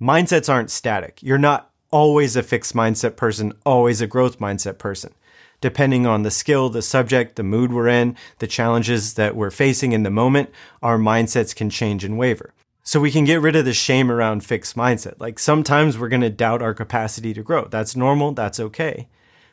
mindsets 0.00 0.52
aren't 0.52 0.70
static. 0.70 1.22
You're 1.22 1.38
not 1.38 1.70
always 1.92 2.34
a 2.34 2.42
fixed 2.42 2.74
mindset 2.74 3.14
person, 3.14 3.52
always 3.64 4.00
a 4.00 4.08
growth 4.08 4.40
mindset 4.40 4.78
person. 4.78 5.14
Depending 5.60 6.06
on 6.06 6.22
the 6.22 6.30
skill, 6.30 6.68
the 6.68 6.82
subject, 6.82 7.36
the 7.36 7.44
mood 7.44 7.72
we're 7.72 7.86
in, 7.86 8.16
the 8.40 8.48
challenges 8.48 9.14
that 9.14 9.36
we're 9.36 9.52
facing 9.52 9.92
in 9.92 10.02
the 10.02 10.10
moment, 10.10 10.50
our 10.82 10.98
mindsets 10.98 11.54
can 11.54 11.70
change 11.70 12.02
and 12.02 12.18
waver. 12.18 12.52
So 12.82 12.98
we 12.98 13.12
can 13.12 13.24
get 13.24 13.40
rid 13.40 13.54
of 13.54 13.64
the 13.64 13.72
shame 13.72 14.10
around 14.10 14.44
fixed 14.44 14.74
mindset. 14.74 15.20
Like 15.20 15.38
sometimes 15.38 15.96
we're 15.96 16.08
going 16.08 16.22
to 16.22 16.30
doubt 16.30 16.62
our 16.62 16.74
capacity 16.74 17.32
to 17.34 17.42
grow. 17.42 17.66
That's 17.66 17.94
normal. 17.94 18.32
That's 18.32 18.58
okay. 18.58 19.06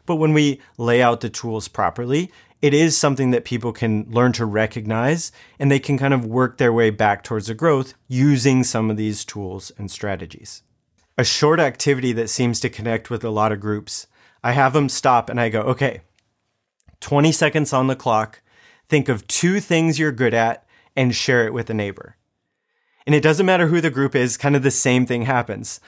But 0.08 0.16
when 0.16 0.34
we 0.34 0.60
lay 0.80 1.04
out 1.04 1.22
the 1.22 1.30
tools 1.30 1.68
properly, 1.68 2.32
it 2.60 2.74
is 2.74 2.98
something 2.98 3.30
that 3.30 3.46
people 3.46 3.72
can 3.72 4.08
learn 4.10 4.34
to 4.34 4.46
recognize 4.46 5.32
and 5.60 5.70
they 5.70 5.80
can 5.80 6.00
kind 6.00 6.16
of 6.16 6.26
work 6.26 6.58
their 6.58 6.74
way 6.74 6.90
back 6.90 7.24
towards 7.24 7.46
the 7.46 7.54
growth 7.54 7.94
using 8.08 8.64
some 8.64 8.90
of 8.90 8.98
these 8.98 9.24
tools 9.24 9.72
and 9.78 9.92
strategies. 9.92 10.64
A 11.20 11.26
short 11.26 11.60
activity 11.60 12.14
that 12.14 12.30
seems 12.30 12.62
to 12.62 12.70
connect 12.70 13.10
with 13.10 13.26
a 13.26 13.30
lot 13.30 13.52
of 13.52 13.60
groups, 13.60 14.08
I 14.42 14.54
have 14.54 14.72
them 14.72 14.88
stop 14.88 15.30
and 15.30 15.38
I 15.38 15.50
go, 15.50 15.60
okay, 15.64 16.00
20 17.02 17.34
seconds 17.34 17.74
on 17.74 17.88
the 17.88 17.96
clock. 17.98 18.42
Think 18.88 19.10
of 19.10 19.28
two 19.28 19.60
things 19.60 20.00
you're 20.00 20.14
good 20.14 20.34
at 20.34 20.66
and 20.96 21.14
share 21.14 21.46
it 21.46 21.52
with 21.52 21.70
a 21.70 21.74
neighbor. 21.74 22.16
And 23.06 23.14
it 23.14 23.20
doesn't 23.22 23.46
matter 23.46 23.68
who 23.68 23.82
the 23.82 23.90
group 23.90 24.16
is, 24.16 24.38
kind 24.38 24.56
of 24.56 24.64
the 24.64 24.72
same 24.72 25.06
thing 25.06 25.24
happens. 25.24 25.82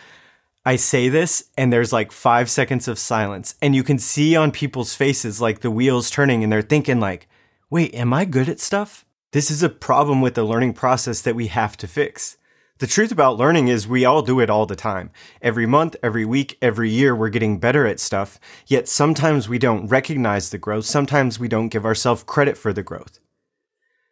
I 0.66 0.76
say 0.76 1.08
this 1.08 1.46
and 1.58 1.72
there's 1.72 1.94
like 1.94 2.12
five 2.12 2.50
seconds 2.50 2.90
of 2.90 3.00
silence 3.00 3.56
and 3.62 3.74
you 3.74 3.84
can 3.84 4.00
see 4.00 4.36
on 4.36 4.52
people's 4.52 4.96
faces 4.96 5.40
like 5.40 5.62
the 5.62 5.72
wheels 5.72 6.10
turning 6.10 6.44
and 6.44 6.52
they're 6.52 6.62
thinking 6.62 7.00
like, 7.00 7.30
wait, 7.70 7.96
am 7.96 8.12
I 8.12 8.26
good 8.26 8.50
at 8.50 8.60
stuff? 8.60 9.06
This 9.32 9.50
is 9.50 9.64
a 9.64 9.70
problem 9.70 10.20
with 10.20 10.36
the 10.36 10.44
learning 10.44 10.74
process 10.74 11.22
that 11.22 11.36
we 11.36 11.48
have 11.48 11.78
to 11.78 11.88
fix. 11.88 12.36
The 12.82 12.88
truth 12.88 13.12
about 13.12 13.38
learning 13.38 13.68
is 13.68 13.88
we 13.88 14.06
all 14.06 14.24
do 14.24 14.40
it 14.40 14.50
all 14.50 14.66
the 14.66 14.76
time. 14.76 15.12
Every 15.40 15.68
month, 15.68 15.96
every 16.02 16.26
week, 16.26 16.58
every 16.64 16.90
year, 16.90 17.16
we're 17.16 17.30
getting 17.30 17.60
better 17.60 17.86
at 17.86 18.00
stuff. 18.00 18.40
Yet 18.66 18.88
sometimes 18.88 19.48
we 19.48 19.60
don't 19.60 19.86
recognize 19.86 20.50
the 20.50 20.58
growth. 20.58 20.86
Sometimes 20.86 21.40
we 21.40 21.48
don't 21.48 21.70
give 21.70 21.86
ourselves 21.86 22.24
credit 22.24 22.58
for 22.58 22.74
the 22.74 22.82
growth. 22.82 23.20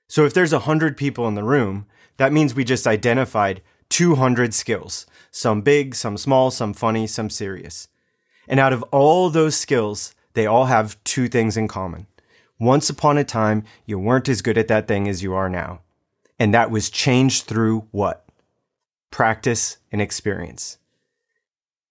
So 0.08 0.23
if 0.23 0.36
there's 0.36 0.53
a 0.53 0.60
hundred 0.69 0.97
people 0.97 1.27
in 1.27 1.34
the 1.34 1.43
room 1.43 1.88
that 2.17 2.32
means 2.32 2.53
we 2.53 2.63
just 2.63 2.86
identified 2.86 3.63
200 3.89 4.53
skills, 4.53 5.08
some 5.32 5.62
big, 5.62 5.95
some 5.95 6.15
small, 6.15 6.51
some 6.51 6.75
funny, 6.75 7.08
some 7.08 7.32
serious. 7.32 7.88
And 8.47 8.60
out 8.60 8.71
of 8.71 8.84
all 8.91 9.32
those 9.32 9.58
skills, 9.58 10.13
they 10.34 10.45
all 10.45 10.65
have 10.65 11.03
two 11.03 11.27
things 11.27 11.58
in 11.58 11.67
common. 11.67 12.05
Once 12.60 12.88
upon 12.88 13.17
a 13.17 13.23
time, 13.23 13.63
you 13.88 13.97
weren't 13.97 14.29
as 14.29 14.43
good 14.43 14.60
at 14.60 14.67
that 14.67 14.88
thing 14.88 15.08
as 15.08 15.23
you 15.23 15.34
are 15.34 15.49
now. 15.49 15.82
And 16.38 16.53
that 16.53 16.69
was 16.69 16.91
changed 16.91 17.45
through 17.45 17.88
what? 17.89 18.29
Practice 19.12 19.78
and 19.91 20.02
experience. 20.02 20.78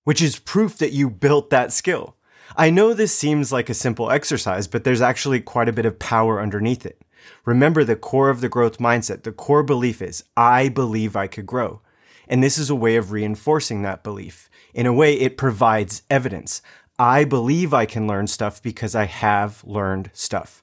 Which 0.05 0.23
is 0.23 0.39
proof 0.39 0.79
that 0.79 0.93
you 0.93 1.11
built 1.11 1.51
that 1.51 1.73
skill. 1.73 2.17
I 2.57 2.71
know 2.71 2.95
this 2.95 3.15
seems 3.17 3.53
like 3.53 3.69
a 3.69 3.75
simple 3.75 4.11
exercise, 4.11 4.67
but 4.67 4.85
there's 4.85 5.03
actually 5.03 5.41
quite 5.41 5.69
a 5.69 5.73
bit 5.73 5.85
of 5.87 5.99
power 5.99 6.41
underneath 6.41 6.87
it. 6.87 7.03
Remember 7.45 7.85
the 7.85 7.97
core 7.97 8.31
of 8.31 8.41
the 8.41 8.49
growth 8.49 8.79
mindset. 8.79 9.23
The 9.23 9.33
core 9.33 9.63
belief 9.63 10.01
is, 10.01 10.25
I 10.37 10.69
believe 10.69 11.17
I 11.17 11.27
could 11.27 11.47
grow. 11.47 11.83
And 12.29 12.43
this 12.43 12.59
is 12.59 12.71
a 12.71 12.75
way 12.75 12.97
of 12.97 13.13
reinforcing 13.13 13.83
that 13.83 14.03
belief. 14.03 14.49
In 14.75 14.87
a 14.87 14.93
way, 14.93 15.15
it 15.15 15.37
provides 15.37 16.03
evidence. 16.11 16.63
I 16.99 17.25
believe 17.25 17.73
I 17.73 17.87
can 17.87 18.07
learn 18.07 18.27
stuff 18.27 18.63
because 18.63 18.95
I 18.95 19.05
have 19.05 19.63
learned 19.65 20.11
stuff. 20.13 20.63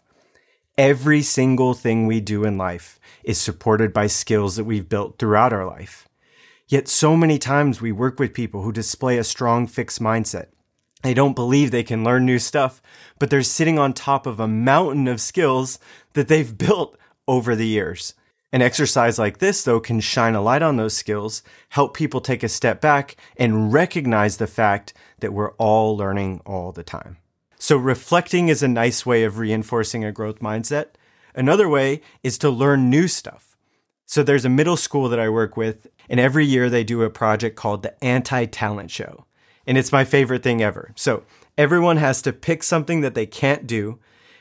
Every 0.78 1.22
single 1.22 1.74
thing 1.74 2.06
we 2.06 2.20
do 2.20 2.44
in 2.44 2.58
life 2.58 3.00
is 3.24 3.40
supported 3.40 3.94
by 3.94 4.08
skills 4.08 4.58
that 4.58 4.66
we've 4.66 4.90
built 4.90 5.18
throughout 5.18 5.54
our 5.54 5.66
life. 5.66 6.08
Yet 6.68 6.88
so 6.88 7.16
many 7.16 7.38
times 7.38 7.80
we 7.80 7.92
work 7.92 8.20
with 8.20 8.34
people 8.34 8.64
who 8.64 8.72
display 8.72 9.18
a 9.18 9.24
strong 9.24 9.68
fixed 9.68 10.02
mindset. 10.02 10.48
They 11.04 11.14
don't 11.14 11.36
believe 11.36 11.70
they 11.70 11.84
can 11.84 12.04
learn 12.04 12.26
new 12.26 12.40
stuff, 12.40 12.82
but 13.20 13.30
they're 13.30 13.44
sitting 13.44 13.78
on 13.78 13.94
top 13.94 14.26
of 14.26 14.40
a 14.40 14.48
mountain 14.48 15.08
of 15.08 15.22
skills 15.22 15.78
that 16.14 16.28
they've 16.28 16.58
built 16.58 16.98
over 17.28 17.56
the 17.56 17.68
years. 17.68 18.16
An 18.52 18.64
exercise 18.64 19.20
like 19.20 19.38
this, 19.38 19.64
though, 19.64 19.80
can 19.80 20.00
shine 20.00 20.34
a 20.34 20.42
light 20.42 20.64
on 20.64 20.78
those 20.78 20.96
skills, 20.96 21.44
help 21.70 21.96
people 21.96 22.22
take 22.22 22.42
a 22.42 22.50
step 22.50 22.82
back 22.82 23.16
and 23.38 23.72
recognize 23.72 24.38
the 24.38 24.48
fact 24.48 24.94
that 25.20 25.34
we're 25.34 25.52
all 25.54 25.96
learning 25.96 26.42
all 26.46 26.72
the 26.72 26.84
time. 26.84 27.18
So, 27.60 27.78
reflecting 27.78 28.48
is 28.48 28.64
a 28.64 28.68
nice 28.68 29.06
way 29.06 29.24
of 29.24 29.38
reinforcing 29.38 30.04
a 30.04 30.12
growth 30.12 30.40
mindset. 30.40 30.88
Another 31.36 31.70
way 31.70 32.02
is 32.24 32.38
to 32.40 32.50
learn 32.50 32.90
new 32.90 33.08
stuff. 33.08 33.55
So, 34.06 34.24
there's 34.24 34.46
a 34.46 34.50
middle 34.50 34.78
school 34.78 35.10
that 35.10 35.20
I 35.20 35.30
work 35.30 35.58
with, 35.58 35.88
and 36.10 36.20
every 36.20 36.46
year 36.46 36.70
they 36.70 36.84
do 36.84 37.04
a 37.04 37.10
project 37.10 37.56
called 37.56 37.84
the 37.84 38.04
Anti 38.04 38.46
Talent 38.46 38.92
Show 38.92 39.26
and 39.68 39.78
it's 39.78 39.92
my 39.92 40.04
favorite 40.04 40.44
thing 40.44 40.62
ever. 40.62 40.92
So 40.96 41.24
everyone 41.58 41.98
has 41.98 42.22
to 42.24 42.34
pick 42.34 42.64
something 42.64 43.02
that 43.02 43.16
they 43.16 43.26
can't 43.26 43.68
do, 43.68 44.00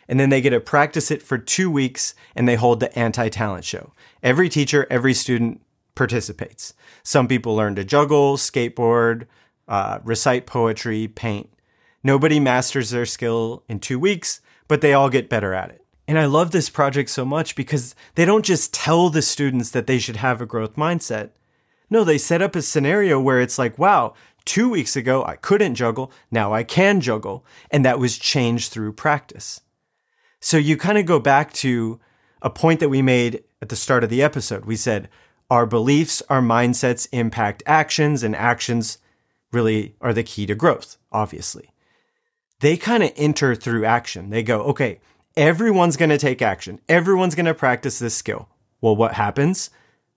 and 0.09 0.21
then 0.21 0.31
they 0.31 0.41
get 0.41 0.51
to 0.51 0.61
practice 0.61 1.11
it 1.11 1.23
for 1.23 1.39
two 1.39 1.71
weeks, 1.71 2.15
and 2.35 2.49
they 2.49 2.57
hold 2.57 2.81
the 2.81 2.97
anti 2.99 3.29
talent 3.29 3.65
show. 3.65 3.93
Every 4.23 4.49
teacher, 4.49 4.87
every 4.91 5.15
student 5.15 5.63
participates. 5.95 6.75
Some 7.03 7.29
people 7.29 7.55
learn 7.55 7.75
to 7.77 7.85
juggle, 7.85 8.37
skateboard, 8.37 9.27
uh, 9.69 10.01
recite 10.05 10.47
poetry, 10.47 11.09
paint. 11.09 11.51
Nobody 12.03 12.39
masters 12.39 12.91
their 12.91 13.07
skill 13.07 13.63
in 13.69 13.81
two 13.81 13.99
weeks, 13.99 14.41
but 14.69 14.81
they 14.81 14.93
all 14.93 15.09
get 15.09 15.31
better 15.31 15.55
at 15.55 15.71
it. 15.71 15.84
And 16.07 16.19
I 16.19 16.27
love 16.27 16.51
this 16.51 16.69
project 16.69 17.11
so 17.11 17.25
much 17.25 17.57
because 17.57 17.95
they 18.15 18.25
don't 18.25 18.45
just 18.45 18.75
tell 18.75 19.09
the 19.09 19.23
students 19.23 19.71
that 19.71 19.87
they 19.87 19.99
should 19.99 20.17
have 20.17 20.41
a 20.41 20.47
growth 20.47 20.77
mindset. 20.77 21.31
No, 21.89 22.05
they 22.05 22.19
set 22.19 22.43
up 22.43 22.57
a 22.57 22.63
scenario 22.63 23.21
where 23.21 23.41
it's 23.41 23.59
like, 23.59 23.79
wow, 23.79 24.15
Two 24.45 24.69
weeks 24.69 24.95
ago, 24.95 25.25
I 25.25 25.37
couldn't 25.37 25.75
juggle. 25.75 26.13
Now 26.31 26.53
I 26.53 26.65
can 26.65 27.01
juggle. 27.01 27.45
And 27.71 27.85
that 27.85 27.99
was 27.99 28.19
changed 28.19 28.73
through 28.73 28.93
practice. 28.93 29.63
So 30.41 30.59
you 30.59 30.77
kind 30.77 30.99
of 30.99 31.07
go 31.07 31.19
back 31.19 31.53
to 31.55 31.99
a 32.43 32.51
point 32.51 32.81
that 32.81 32.91
we 32.91 33.01
made 33.01 33.43
at 33.63 33.71
the 33.71 33.77
start 33.77 34.05
of 34.05 34.11
the 34.11 34.23
episode. 34.23 34.67
We 34.67 34.77
said, 34.77 35.09
our 35.51 35.65
beliefs, 35.65 36.23
our 36.29 36.43
mindsets 36.43 37.09
impact 37.13 37.63
actions, 37.65 38.23
and 38.23 38.37
actions 38.37 38.99
really 39.53 39.95
are 40.01 40.13
the 40.13 40.23
key 40.23 40.45
to 40.47 40.55
growth, 40.55 40.99
obviously. 41.11 41.71
They 42.61 42.77
kind 42.77 43.03
of 43.03 43.13
enter 43.17 43.55
through 43.55 43.85
action. 43.85 44.31
They 44.31 44.43
go, 44.43 44.63
okay, 44.65 45.01
everyone's 45.37 45.97
going 45.97 46.11
to 46.11 46.19
take 46.19 46.43
action. 46.43 46.81
Everyone's 46.89 47.35
going 47.35 47.47
to 47.47 47.55
practice 47.55 47.99
this 47.99 48.15
skill. 48.15 48.49
Well, 48.81 48.97
what 48.97 49.15
happens? 49.15 49.71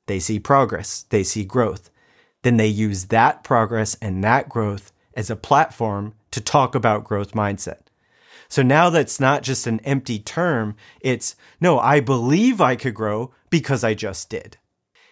They 0.08 0.20
see 0.20 0.40
progress, 0.40 1.06
they 1.10 1.24
see 1.24 1.44
growth 1.44 1.90
then 2.48 2.58
they 2.58 2.68
use 2.68 3.08
that 3.08 3.44
progress 3.44 3.98
and 4.02 4.24
that 4.24 4.48
growth 4.50 4.94
as 5.14 5.30
a 5.30 5.36
platform 5.36 6.14
to 6.32 6.40
talk 6.40 6.76
about 6.76 7.04
growth 7.04 7.34
mindset. 7.34 7.82
So 8.48 8.62
now 8.62 8.90
that's 8.90 9.20
not 9.20 9.44
just 9.44 9.68
an 9.68 9.82
empty 9.82 10.20
term. 10.20 10.78
It's 11.02 11.36
no, 11.60 11.78
I 11.78 12.00
believe 12.00 12.62
I 12.62 12.78
could 12.78 12.94
grow 12.94 13.34
because 13.50 13.84
I 13.84 13.94
just 13.94 14.30
did. 14.30 14.58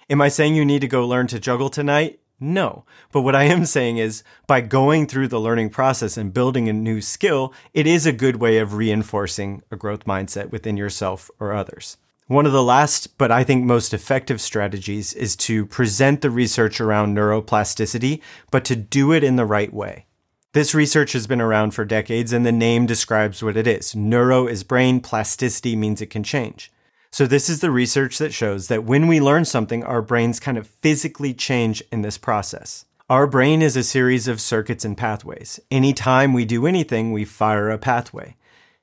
Am 0.10 0.22
I 0.22 0.30
saying 0.30 0.56
you 0.56 0.63
need 0.63 0.80
to 0.82 0.88
go 0.88 1.06
learn 1.06 1.28
to 1.28 1.39
juggle 1.39 1.70
tonight? 1.70 2.20
No. 2.39 2.86
But 3.12 3.21
what 3.21 3.36
I 3.36 3.43
am 3.43 3.65
saying 3.65 3.98
is 3.98 4.24
by 4.48 4.62
going 4.62 5.08
through 5.08 5.30
the 5.30 5.39
learning 5.39 5.69
process 5.69 6.17
and 6.17 6.34
building 6.34 6.67
a 6.67 6.74
new 6.74 7.02
skill, 7.02 7.54
it 7.74 7.88
is 7.88 8.06
a 8.06 8.12
good 8.12 8.38
way 8.38 8.58
of 8.58 8.74
reinforcing 8.74 9.63
a 9.71 9.76
growth 9.76 10.06
mindset 10.06 10.52
within 10.52 10.78
yourself 10.78 11.32
or 11.39 11.54
others. 11.54 11.98
One 12.28 12.48
of 12.48 12.52
the 12.52 12.63
last, 12.63 13.17
but 13.19 13.32
I 13.32 13.43
think 13.43 13.63
most 13.63 13.93
effective 13.93 14.41
strategies 14.41 15.13
is 15.13 15.36
to 15.38 15.65
present 15.67 16.21
the 16.21 16.32
research 16.32 16.82
around 16.82 17.15
neuroplasticity, 17.15 18.19
but 18.50 18.65
to 18.65 18.76
do 18.76 19.12
it 19.12 19.24
in 19.24 19.36
the 19.36 19.45
right 19.45 19.71
way. 19.71 20.08
This 20.54 20.74
research 20.74 21.13
has 21.13 21.28
been 21.28 21.41
around 21.41 21.71
for 21.71 21.86
decades 21.86 22.34
and 22.34 22.45
the 22.45 22.52
name 22.52 22.86
describes 22.86 23.43
what 23.43 23.58
it 23.58 23.67
is. 23.67 23.95
Neuro 23.95 24.48
is 24.48 24.63
brain, 24.63 25.02
plasticity 25.02 25.76
means 25.76 26.02
it 26.02 26.10
can 26.10 26.24
change. 26.24 26.71
So 27.15 27.25
this 27.25 27.49
is 27.49 27.62
the 27.62 27.71
research 27.71 28.17
that 28.17 28.34
shows 28.34 28.67
that 28.67 28.84
when 28.84 29.08
we 29.08 29.21
learn 29.21 29.45
something, 29.45 29.86
our 29.86 30.01
brains 30.01 30.38
kind 30.38 30.58
of 30.58 30.67
physically 30.67 31.34
change 31.34 31.82
in 31.89 32.01
this 32.01 32.17
process. 32.17 32.84
Our 33.10 33.25
brain 33.25 33.62
is 33.62 33.78
a 33.78 33.84
series 33.84 34.28
of 34.28 34.41
circuits 34.41 34.84
and 34.84 34.97
pathways. 34.97 35.58
Anytime 35.71 36.34
we 36.34 36.43
do 36.43 36.67
anything, 36.67 37.13
we 37.13 37.23
fire 37.23 37.69
a 37.69 37.78
pathway. 37.78 38.36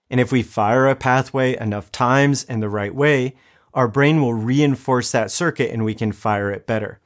And 0.09 0.19
if 0.19 0.33
we 0.33 0.43
fire 0.43 0.89
a 0.89 0.97
pathway 0.97 1.59
enough 1.59 1.93
times 1.93 2.43
in 2.45 2.61
the 2.61 2.71
right 2.71 2.95
way, 2.95 3.37
our 3.75 3.87
brain 3.87 4.23
will 4.23 4.33
reinforce 4.33 5.13
that 5.13 5.31
circuit 5.31 5.71
and 5.71 5.85
we 5.85 5.93
can 5.93 6.11
fire 6.11 6.51
it 6.51 6.67
better. 6.67 7.01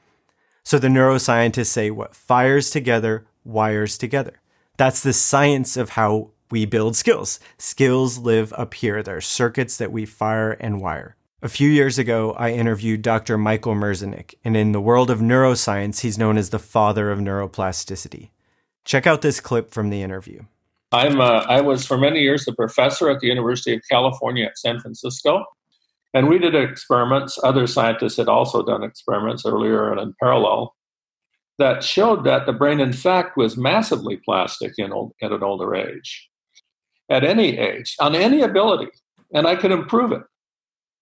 So 0.62 0.78
the 0.78 0.86
neuroscientists 0.86 1.66
say 1.66 1.90
what 1.90 2.14
fires 2.14 2.70
together 2.70 3.26
wires 3.42 3.98
together. 3.98 4.40
That's 4.76 5.02
the 5.02 5.12
science 5.12 5.76
of 5.76 5.88
how 5.88 6.30
we 6.50 6.64
build 6.64 6.96
skills. 6.96 7.40
Skills 7.58 8.18
live 8.18 8.52
up 8.54 8.74
here. 8.74 9.02
There 9.02 9.16
are 9.16 9.20
circuits 9.20 9.76
that 9.76 9.92
we 9.92 10.06
fire 10.06 10.52
and 10.52 10.80
wire. 10.80 11.16
A 11.42 11.48
few 11.48 11.68
years 11.68 11.98
ago, 11.98 12.32
I 12.32 12.52
interviewed 12.52 13.02
Dr. 13.02 13.36
Michael 13.36 13.74
Merzenich, 13.74 14.34
and 14.44 14.56
in 14.56 14.72
the 14.72 14.80
world 14.80 15.10
of 15.10 15.20
neuroscience, 15.20 16.00
he's 16.00 16.18
known 16.18 16.38
as 16.38 16.50
the 16.50 16.58
father 16.58 17.10
of 17.10 17.18
neuroplasticity. 17.18 18.30
Check 18.84 19.06
out 19.06 19.22
this 19.22 19.40
clip 19.40 19.70
from 19.70 19.90
the 19.90 20.02
interview. 20.02 20.42
I'm 20.92 21.20
uh, 21.20 21.44
I 21.48 21.60
was 21.60 21.84
for 21.84 21.98
many 21.98 22.20
years 22.20 22.46
a 22.48 22.52
professor 22.52 23.10
at 23.10 23.20
the 23.20 23.26
University 23.26 23.74
of 23.74 23.82
California 23.90 24.46
at 24.46 24.58
San 24.58 24.80
Francisco, 24.80 25.44
and 26.14 26.28
we 26.28 26.38
did 26.38 26.54
experiments. 26.54 27.38
Other 27.42 27.66
scientists 27.66 28.16
had 28.16 28.28
also 28.28 28.62
done 28.62 28.82
experiments 28.82 29.44
earlier 29.44 29.90
and 29.90 30.00
in 30.00 30.14
parallel 30.20 30.74
that 31.58 31.82
showed 31.82 32.24
that 32.24 32.46
the 32.46 32.52
brain, 32.52 32.80
in 32.80 32.92
fact, 32.92 33.36
was 33.36 33.56
massively 33.56 34.16
plastic 34.24 34.72
in 34.78 34.92
old, 34.92 35.12
at 35.22 35.32
an 35.32 35.42
older 35.42 35.74
age, 35.74 36.28
at 37.08 37.24
any 37.24 37.58
age, 37.58 37.96
on 38.00 38.14
any 38.14 38.42
ability, 38.42 38.88
and 39.32 39.46
I 39.46 39.56
can 39.56 39.72
improve 39.72 40.12
it. 40.12 40.22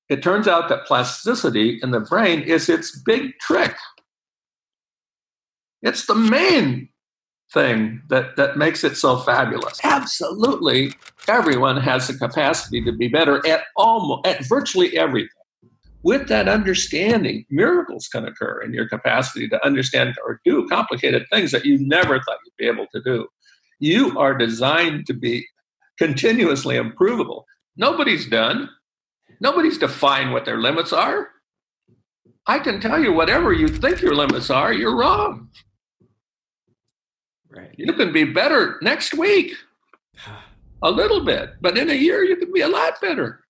It 0.09 0.23
turns 0.23 0.47
out 0.47 0.69
that 0.69 0.87
plasticity 0.87 1.79
in 1.83 1.91
the 1.91 2.01
brain 2.01 2.43
is 2.43 2.69
its 2.69 3.01
big 3.03 3.39
trick. 3.41 3.75
It's 5.83 6.07
the 6.07 6.15
main 6.15 6.91
thing 7.53 8.03
that, 8.09 8.37
that 8.37 8.57
makes 8.57 8.85
it 8.85 8.97
so 8.97 9.19
fabulous. 9.19 9.81
Absolutely, 9.83 10.93
everyone 11.29 11.79
has 11.79 12.09
the 12.09 12.15
capacity 12.15 12.85
to 12.85 12.93
be 12.93 13.09
better 13.09 13.47
at 13.47 13.65
almost 13.77 14.27
at 14.27 14.45
virtually 14.47 14.97
everything. 14.99 15.31
With 16.03 16.29
that 16.29 16.49
understanding, 16.49 17.47
miracles 17.49 18.09
can 18.09 18.27
occur 18.27 18.61
in 18.61 18.75
your 18.75 18.87
capacity 18.87 19.49
to 19.49 19.65
understand 19.65 20.15
or 20.27 20.39
do 20.45 20.69
complicated 20.69 21.25
things 21.33 21.51
that 21.53 21.65
you 21.65 21.79
never 21.79 22.21
thought 22.21 22.39
you'd 22.45 22.59
be 22.59 22.67
able 22.67 22.87
to 22.95 23.01
do. 23.03 23.27
You 23.79 24.19
are 24.19 24.37
designed 24.37 25.07
to 25.07 25.15
be 25.15 25.47
continuously 25.99 26.77
improvable. 26.77 27.47
Nobody's 27.77 28.27
done. 28.27 28.71
Nobody's 29.41 29.79
defined 29.79 30.33
what 30.33 30.45
their 30.45 30.61
limits 30.61 30.93
are. 30.93 31.29
I 32.47 32.59
can 32.59 32.81
tell 32.81 33.03
you 33.03 33.13
whatever 33.13 33.53
you 33.53 33.69
think 33.69 34.03
your 34.03 34.15
limits 34.15 34.51
are, 34.51 34.73
you're 34.73 34.97
wrong. 34.97 35.49
Right. 37.51 37.75
You 37.77 37.93
can 37.93 38.13
be 38.13 38.25
better 38.25 38.79
next 38.83 39.15
week, 39.15 39.55
a 40.83 40.91
little 40.91 41.25
bit, 41.25 41.55
but 41.61 41.79
in 41.79 41.89
a 41.89 41.95
year 41.95 42.23
you 42.25 42.37
can 42.37 42.53
be 42.53 42.61
a 42.61 42.69
lot 42.69 43.01
better. 43.01 43.41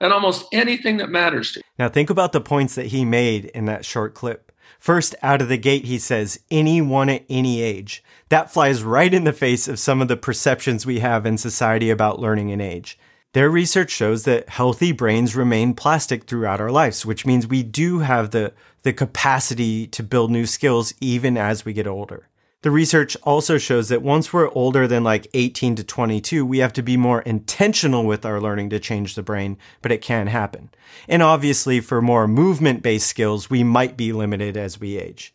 And 0.00 0.12
almost 0.12 0.46
anything 0.52 0.96
that 0.96 1.10
matters 1.10 1.52
to 1.52 1.58
you. 1.58 1.62
Now, 1.78 1.90
think 1.90 2.08
about 2.08 2.32
the 2.32 2.40
points 2.40 2.74
that 2.74 2.86
he 2.86 3.04
made 3.04 3.46
in 3.46 3.66
that 3.66 3.84
short 3.84 4.14
clip. 4.14 4.49
First, 4.80 5.14
out 5.22 5.42
of 5.42 5.50
the 5.50 5.58
gate, 5.58 5.84
he 5.84 5.98
says, 5.98 6.40
anyone 6.50 7.10
at 7.10 7.24
any 7.28 7.60
age. 7.60 8.02
That 8.30 8.50
flies 8.50 8.82
right 8.82 9.12
in 9.12 9.24
the 9.24 9.32
face 9.34 9.68
of 9.68 9.78
some 9.78 10.00
of 10.00 10.08
the 10.08 10.16
perceptions 10.16 10.86
we 10.86 11.00
have 11.00 11.26
in 11.26 11.36
society 11.36 11.90
about 11.90 12.18
learning 12.18 12.50
and 12.50 12.62
age. 12.62 12.98
Their 13.34 13.50
research 13.50 13.90
shows 13.90 14.24
that 14.24 14.48
healthy 14.48 14.92
brains 14.92 15.36
remain 15.36 15.74
plastic 15.74 16.24
throughout 16.24 16.62
our 16.62 16.70
lives, 16.70 17.04
which 17.04 17.26
means 17.26 17.46
we 17.46 17.62
do 17.62 17.98
have 17.98 18.30
the, 18.30 18.54
the 18.82 18.94
capacity 18.94 19.86
to 19.88 20.02
build 20.02 20.30
new 20.30 20.46
skills 20.46 20.94
even 20.98 21.36
as 21.36 21.66
we 21.66 21.74
get 21.74 21.86
older. 21.86 22.29
The 22.62 22.70
research 22.70 23.16
also 23.22 23.56
shows 23.56 23.88
that 23.88 24.02
once 24.02 24.32
we're 24.32 24.50
older 24.50 24.86
than 24.86 25.02
like 25.02 25.28
18 25.32 25.76
to 25.76 25.84
22, 25.84 26.44
we 26.44 26.58
have 26.58 26.74
to 26.74 26.82
be 26.82 26.98
more 26.98 27.22
intentional 27.22 28.04
with 28.04 28.26
our 28.26 28.38
learning 28.38 28.68
to 28.70 28.78
change 28.78 29.14
the 29.14 29.22
brain, 29.22 29.56
but 29.80 29.92
it 29.92 30.02
can 30.02 30.26
happen. 30.26 30.68
And 31.08 31.22
obviously, 31.22 31.80
for 31.80 32.02
more 32.02 32.28
movement 32.28 32.82
based 32.82 33.06
skills, 33.06 33.48
we 33.48 33.64
might 33.64 33.96
be 33.96 34.12
limited 34.12 34.58
as 34.58 34.78
we 34.78 34.98
age. 34.98 35.34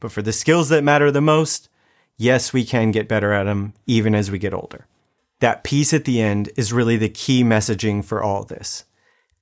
But 0.00 0.12
for 0.12 0.20
the 0.20 0.34
skills 0.34 0.68
that 0.68 0.84
matter 0.84 1.10
the 1.10 1.22
most, 1.22 1.70
yes, 2.18 2.52
we 2.52 2.64
can 2.66 2.90
get 2.90 3.08
better 3.08 3.32
at 3.32 3.44
them 3.44 3.72
even 3.86 4.14
as 4.14 4.30
we 4.30 4.38
get 4.38 4.52
older. 4.52 4.86
That 5.40 5.64
piece 5.64 5.94
at 5.94 6.04
the 6.04 6.20
end 6.20 6.50
is 6.56 6.74
really 6.74 6.98
the 6.98 7.08
key 7.08 7.42
messaging 7.42 8.04
for 8.04 8.22
all 8.22 8.44
this. 8.44 8.84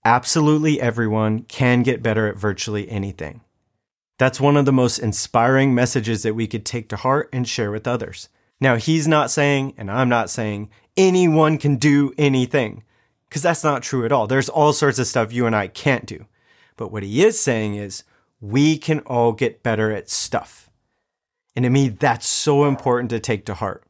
Absolutely 0.04 0.80
everyone 0.80 1.42
can 1.42 1.82
get 1.82 2.02
better 2.02 2.28
at 2.28 2.36
virtually 2.36 2.88
anything. 2.88 3.40
That's 4.18 4.40
one 4.40 4.56
of 4.56 4.64
the 4.64 4.72
most 4.72 4.98
inspiring 4.98 5.74
messages 5.74 6.22
that 6.22 6.34
we 6.34 6.46
could 6.46 6.64
take 6.64 6.88
to 6.88 6.96
heart 6.96 7.28
and 7.32 7.48
share 7.48 7.70
with 7.70 7.88
others. 7.88 8.28
Now, 8.60 8.76
he's 8.76 9.08
not 9.08 9.30
saying, 9.30 9.74
and 9.76 9.90
I'm 9.90 10.08
not 10.08 10.30
saying, 10.30 10.70
anyone 10.96 11.58
can 11.58 11.76
do 11.76 12.14
anything, 12.16 12.84
because 13.28 13.42
that's 13.42 13.64
not 13.64 13.82
true 13.82 14.04
at 14.04 14.12
all. 14.12 14.26
There's 14.26 14.48
all 14.48 14.72
sorts 14.72 14.98
of 15.00 15.08
stuff 15.08 15.32
you 15.32 15.46
and 15.46 15.56
I 15.56 15.66
can't 15.66 16.06
do. 16.06 16.26
But 16.76 16.92
what 16.92 17.02
he 17.02 17.24
is 17.24 17.40
saying 17.40 17.74
is, 17.74 18.04
we 18.40 18.78
can 18.78 19.00
all 19.00 19.32
get 19.32 19.62
better 19.62 19.90
at 19.90 20.10
stuff. 20.10 20.70
And 21.56 21.64
to 21.64 21.70
me, 21.70 21.88
that's 21.88 22.28
so 22.28 22.66
important 22.66 23.10
to 23.10 23.20
take 23.20 23.46
to 23.46 23.54
heart. 23.54 23.84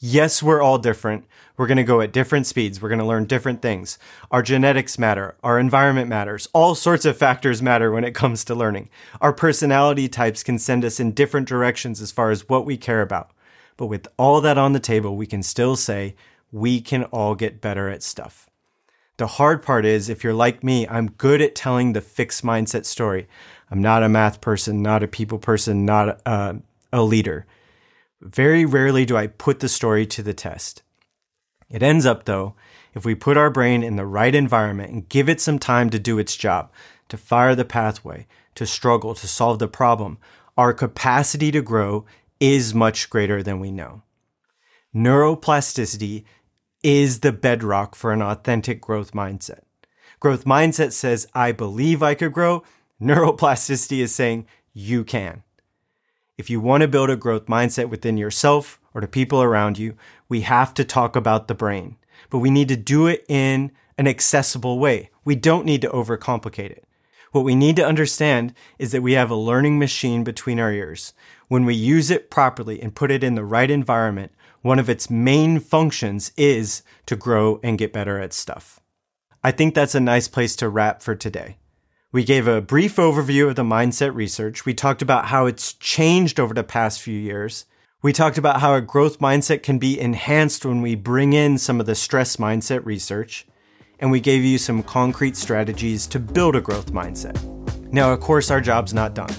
Yes, 0.00 0.44
we're 0.44 0.62
all 0.62 0.78
different. 0.78 1.24
We're 1.56 1.66
going 1.66 1.76
to 1.76 1.82
go 1.82 2.00
at 2.00 2.12
different 2.12 2.46
speeds. 2.46 2.80
We're 2.80 2.88
going 2.88 3.00
to 3.00 3.04
learn 3.04 3.24
different 3.24 3.60
things. 3.60 3.98
Our 4.30 4.42
genetics 4.42 4.96
matter. 4.96 5.34
Our 5.42 5.58
environment 5.58 6.08
matters. 6.08 6.46
All 6.52 6.76
sorts 6.76 7.04
of 7.04 7.16
factors 7.16 7.60
matter 7.60 7.90
when 7.90 8.04
it 8.04 8.14
comes 8.14 8.44
to 8.44 8.54
learning. 8.54 8.90
Our 9.20 9.32
personality 9.32 10.08
types 10.08 10.44
can 10.44 10.60
send 10.60 10.84
us 10.84 11.00
in 11.00 11.12
different 11.12 11.48
directions 11.48 12.00
as 12.00 12.12
far 12.12 12.30
as 12.30 12.48
what 12.48 12.64
we 12.64 12.76
care 12.76 13.02
about. 13.02 13.32
But 13.76 13.86
with 13.86 14.06
all 14.16 14.40
that 14.40 14.56
on 14.56 14.72
the 14.72 14.78
table, 14.78 15.16
we 15.16 15.26
can 15.26 15.42
still 15.42 15.74
say 15.74 16.14
we 16.52 16.80
can 16.80 17.04
all 17.04 17.34
get 17.34 17.60
better 17.60 17.88
at 17.88 18.04
stuff. 18.04 18.48
The 19.16 19.26
hard 19.26 19.64
part 19.64 19.84
is 19.84 20.08
if 20.08 20.22
you're 20.22 20.32
like 20.32 20.62
me, 20.62 20.86
I'm 20.86 21.10
good 21.10 21.40
at 21.40 21.56
telling 21.56 21.92
the 21.92 22.00
fixed 22.00 22.44
mindset 22.44 22.84
story. 22.84 23.26
I'm 23.68 23.82
not 23.82 24.04
a 24.04 24.08
math 24.08 24.40
person, 24.40 24.80
not 24.80 25.02
a 25.02 25.08
people 25.08 25.38
person, 25.38 25.84
not 25.84 26.20
a, 26.24 26.60
a 26.92 27.02
leader. 27.02 27.46
Very 28.20 28.64
rarely 28.64 29.04
do 29.04 29.16
I 29.16 29.28
put 29.28 29.60
the 29.60 29.68
story 29.68 30.04
to 30.06 30.22
the 30.22 30.34
test. 30.34 30.82
It 31.70 31.82
ends 31.82 32.06
up, 32.06 32.24
though, 32.24 32.54
if 32.94 33.04
we 33.04 33.14
put 33.14 33.36
our 33.36 33.50
brain 33.50 33.82
in 33.82 33.96
the 33.96 34.06
right 34.06 34.34
environment 34.34 34.92
and 34.92 35.08
give 35.08 35.28
it 35.28 35.40
some 35.40 35.58
time 35.58 35.90
to 35.90 35.98
do 35.98 36.18
its 36.18 36.36
job, 36.36 36.72
to 37.08 37.16
fire 37.16 37.54
the 37.54 37.64
pathway, 37.64 38.26
to 38.54 38.66
struggle, 38.66 39.14
to 39.14 39.28
solve 39.28 39.58
the 39.58 39.68
problem, 39.68 40.18
our 40.56 40.72
capacity 40.72 41.52
to 41.52 41.62
grow 41.62 42.04
is 42.40 42.74
much 42.74 43.08
greater 43.08 43.42
than 43.42 43.60
we 43.60 43.70
know. 43.70 44.02
Neuroplasticity 44.94 46.24
is 46.82 47.20
the 47.20 47.32
bedrock 47.32 47.94
for 47.94 48.12
an 48.12 48.22
authentic 48.22 48.80
growth 48.80 49.12
mindset. 49.12 49.60
Growth 50.20 50.44
mindset 50.44 50.92
says, 50.92 51.28
I 51.34 51.52
believe 51.52 52.02
I 52.02 52.14
could 52.14 52.32
grow. 52.32 52.64
Neuroplasticity 53.00 53.98
is 53.98 54.14
saying, 54.14 54.46
you 54.72 55.04
can. 55.04 55.44
If 56.38 56.48
you 56.48 56.60
want 56.60 56.82
to 56.82 56.88
build 56.88 57.10
a 57.10 57.16
growth 57.16 57.46
mindset 57.46 57.88
within 57.90 58.16
yourself 58.16 58.80
or 58.94 59.00
to 59.00 59.08
people 59.08 59.42
around 59.42 59.76
you, 59.76 59.96
we 60.28 60.42
have 60.42 60.72
to 60.74 60.84
talk 60.84 61.16
about 61.16 61.48
the 61.48 61.54
brain. 61.54 61.96
But 62.30 62.38
we 62.38 62.48
need 62.48 62.68
to 62.68 62.76
do 62.76 63.08
it 63.08 63.24
in 63.28 63.72
an 63.98 64.06
accessible 64.06 64.78
way. 64.78 65.10
We 65.24 65.34
don't 65.34 65.66
need 65.66 65.82
to 65.82 65.88
overcomplicate 65.88 66.70
it. 66.70 66.84
What 67.32 67.44
we 67.44 67.56
need 67.56 67.74
to 67.76 67.84
understand 67.84 68.54
is 68.78 68.92
that 68.92 69.02
we 69.02 69.14
have 69.14 69.32
a 69.32 69.36
learning 69.36 69.80
machine 69.80 70.22
between 70.22 70.60
our 70.60 70.72
ears. 70.72 71.12
When 71.48 71.64
we 71.64 71.74
use 71.74 72.08
it 72.08 72.30
properly 72.30 72.80
and 72.80 72.94
put 72.94 73.10
it 73.10 73.24
in 73.24 73.34
the 73.34 73.44
right 73.44 73.70
environment, 73.70 74.30
one 74.62 74.78
of 74.78 74.88
its 74.88 75.10
main 75.10 75.58
functions 75.58 76.30
is 76.36 76.82
to 77.06 77.16
grow 77.16 77.58
and 77.64 77.78
get 77.78 77.92
better 77.92 78.20
at 78.20 78.32
stuff. 78.32 78.78
I 79.42 79.50
think 79.50 79.74
that's 79.74 79.96
a 79.96 80.00
nice 80.00 80.28
place 80.28 80.54
to 80.56 80.68
wrap 80.68 81.02
for 81.02 81.16
today. 81.16 81.56
We 82.10 82.24
gave 82.24 82.48
a 82.48 82.62
brief 82.62 82.96
overview 82.96 83.50
of 83.50 83.56
the 83.56 83.64
mindset 83.64 84.14
research. 84.14 84.64
We 84.64 84.72
talked 84.72 85.02
about 85.02 85.26
how 85.26 85.44
it's 85.44 85.74
changed 85.74 86.40
over 86.40 86.54
the 86.54 86.64
past 86.64 87.02
few 87.02 87.18
years. 87.18 87.66
We 88.00 88.14
talked 88.14 88.38
about 88.38 88.62
how 88.62 88.74
a 88.74 88.80
growth 88.80 89.18
mindset 89.18 89.62
can 89.62 89.78
be 89.78 90.00
enhanced 90.00 90.64
when 90.64 90.80
we 90.80 90.94
bring 90.94 91.34
in 91.34 91.58
some 91.58 91.80
of 91.80 91.84
the 91.84 91.94
stress 91.94 92.36
mindset 92.36 92.86
research. 92.86 93.46
And 93.98 94.10
we 94.10 94.20
gave 94.20 94.42
you 94.42 94.56
some 94.56 94.82
concrete 94.82 95.36
strategies 95.36 96.06
to 96.06 96.18
build 96.18 96.56
a 96.56 96.62
growth 96.62 96.92
mindset. 96.92 97.36
Now, 97.92 98.10
of 98.10 98.20
course, 98.20 98.50
our 98.50 98.62
job's 98.62 98.94
not 98.94 99.12
done. 99.12 99.34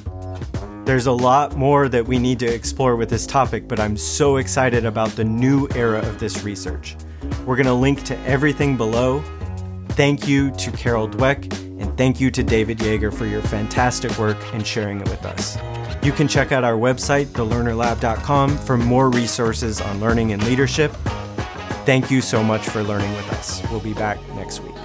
There's 0.85 1.07
a 1.07 1.11
lot 1.11 1.57
more 1.57 1.89
that 1.89 2.07
we 2.07 2.19
need 2.19 2.37
to 2.37 2.53
explore 2.53 2.95
with 2.95 3.09
this 3.09 3.25
topic, 3.25 3.67
but 3.67 3.79
I'm 3.79 3.97
so 3.97 4.37
excited 4.37 4.85
about 4.85 5.09
the 5.09 5.23
new 5.23 5.67
era 5.73 6.07
of 6.07 6.19
this 6.19 6.43
research. 6.43 6.95
We're 7.47 7.55
going 7.55 7.65
to 7.65 7.73
link 7.73 8.03
to 8.03 8.19
everything 8.27 8.77
below. 8.77 9.23
Thank 9.93 10.27
you 10.27 10.51
to 10.51 10.71
Carol 10.71 11.09
Dweck, 11.09 11.65
and 11.79 11.97
thank 11.97 12.19
you 12.21 12.29
to 12.31 12.43
David 12.43 12.77
Yeager 12.79 13.13
for 13.13 13.25
your 13.25 13.41
fantastic 13.41 14.17
work 14.19 14.37
and 14.53 14.65
sharing 14.65 15.01
it 15.01 15.09
with 15.09 15.25
us. 15.25 15.57
You 16.03 16.11
can 16.11 16.27
check 16.27 16.51
out 16.51 16.63
our 16.63 16.77
website, 16.77 17.27
thelearnerlab.com, 17.27 18.57
for 18.59 18.77
more 18.77 19.09
resources 19.09 19.81
on 19.81 19.99
learning 19.99 20.33
and 20.33 20.43
leadership. 20.43 20.91
Thank 21.85 22.11
you 22.11 22.21
so 22.21 22.43
much 22.43 22.67
for 22.69 22.83
learning 22.83 23.11
with 23.13 23.31
us. 23.33 23.61
We'll 23.71 23.79
be 23.79 23.93
back 23.93 24.19
next 24.35 24.59
week. 24.59 24.78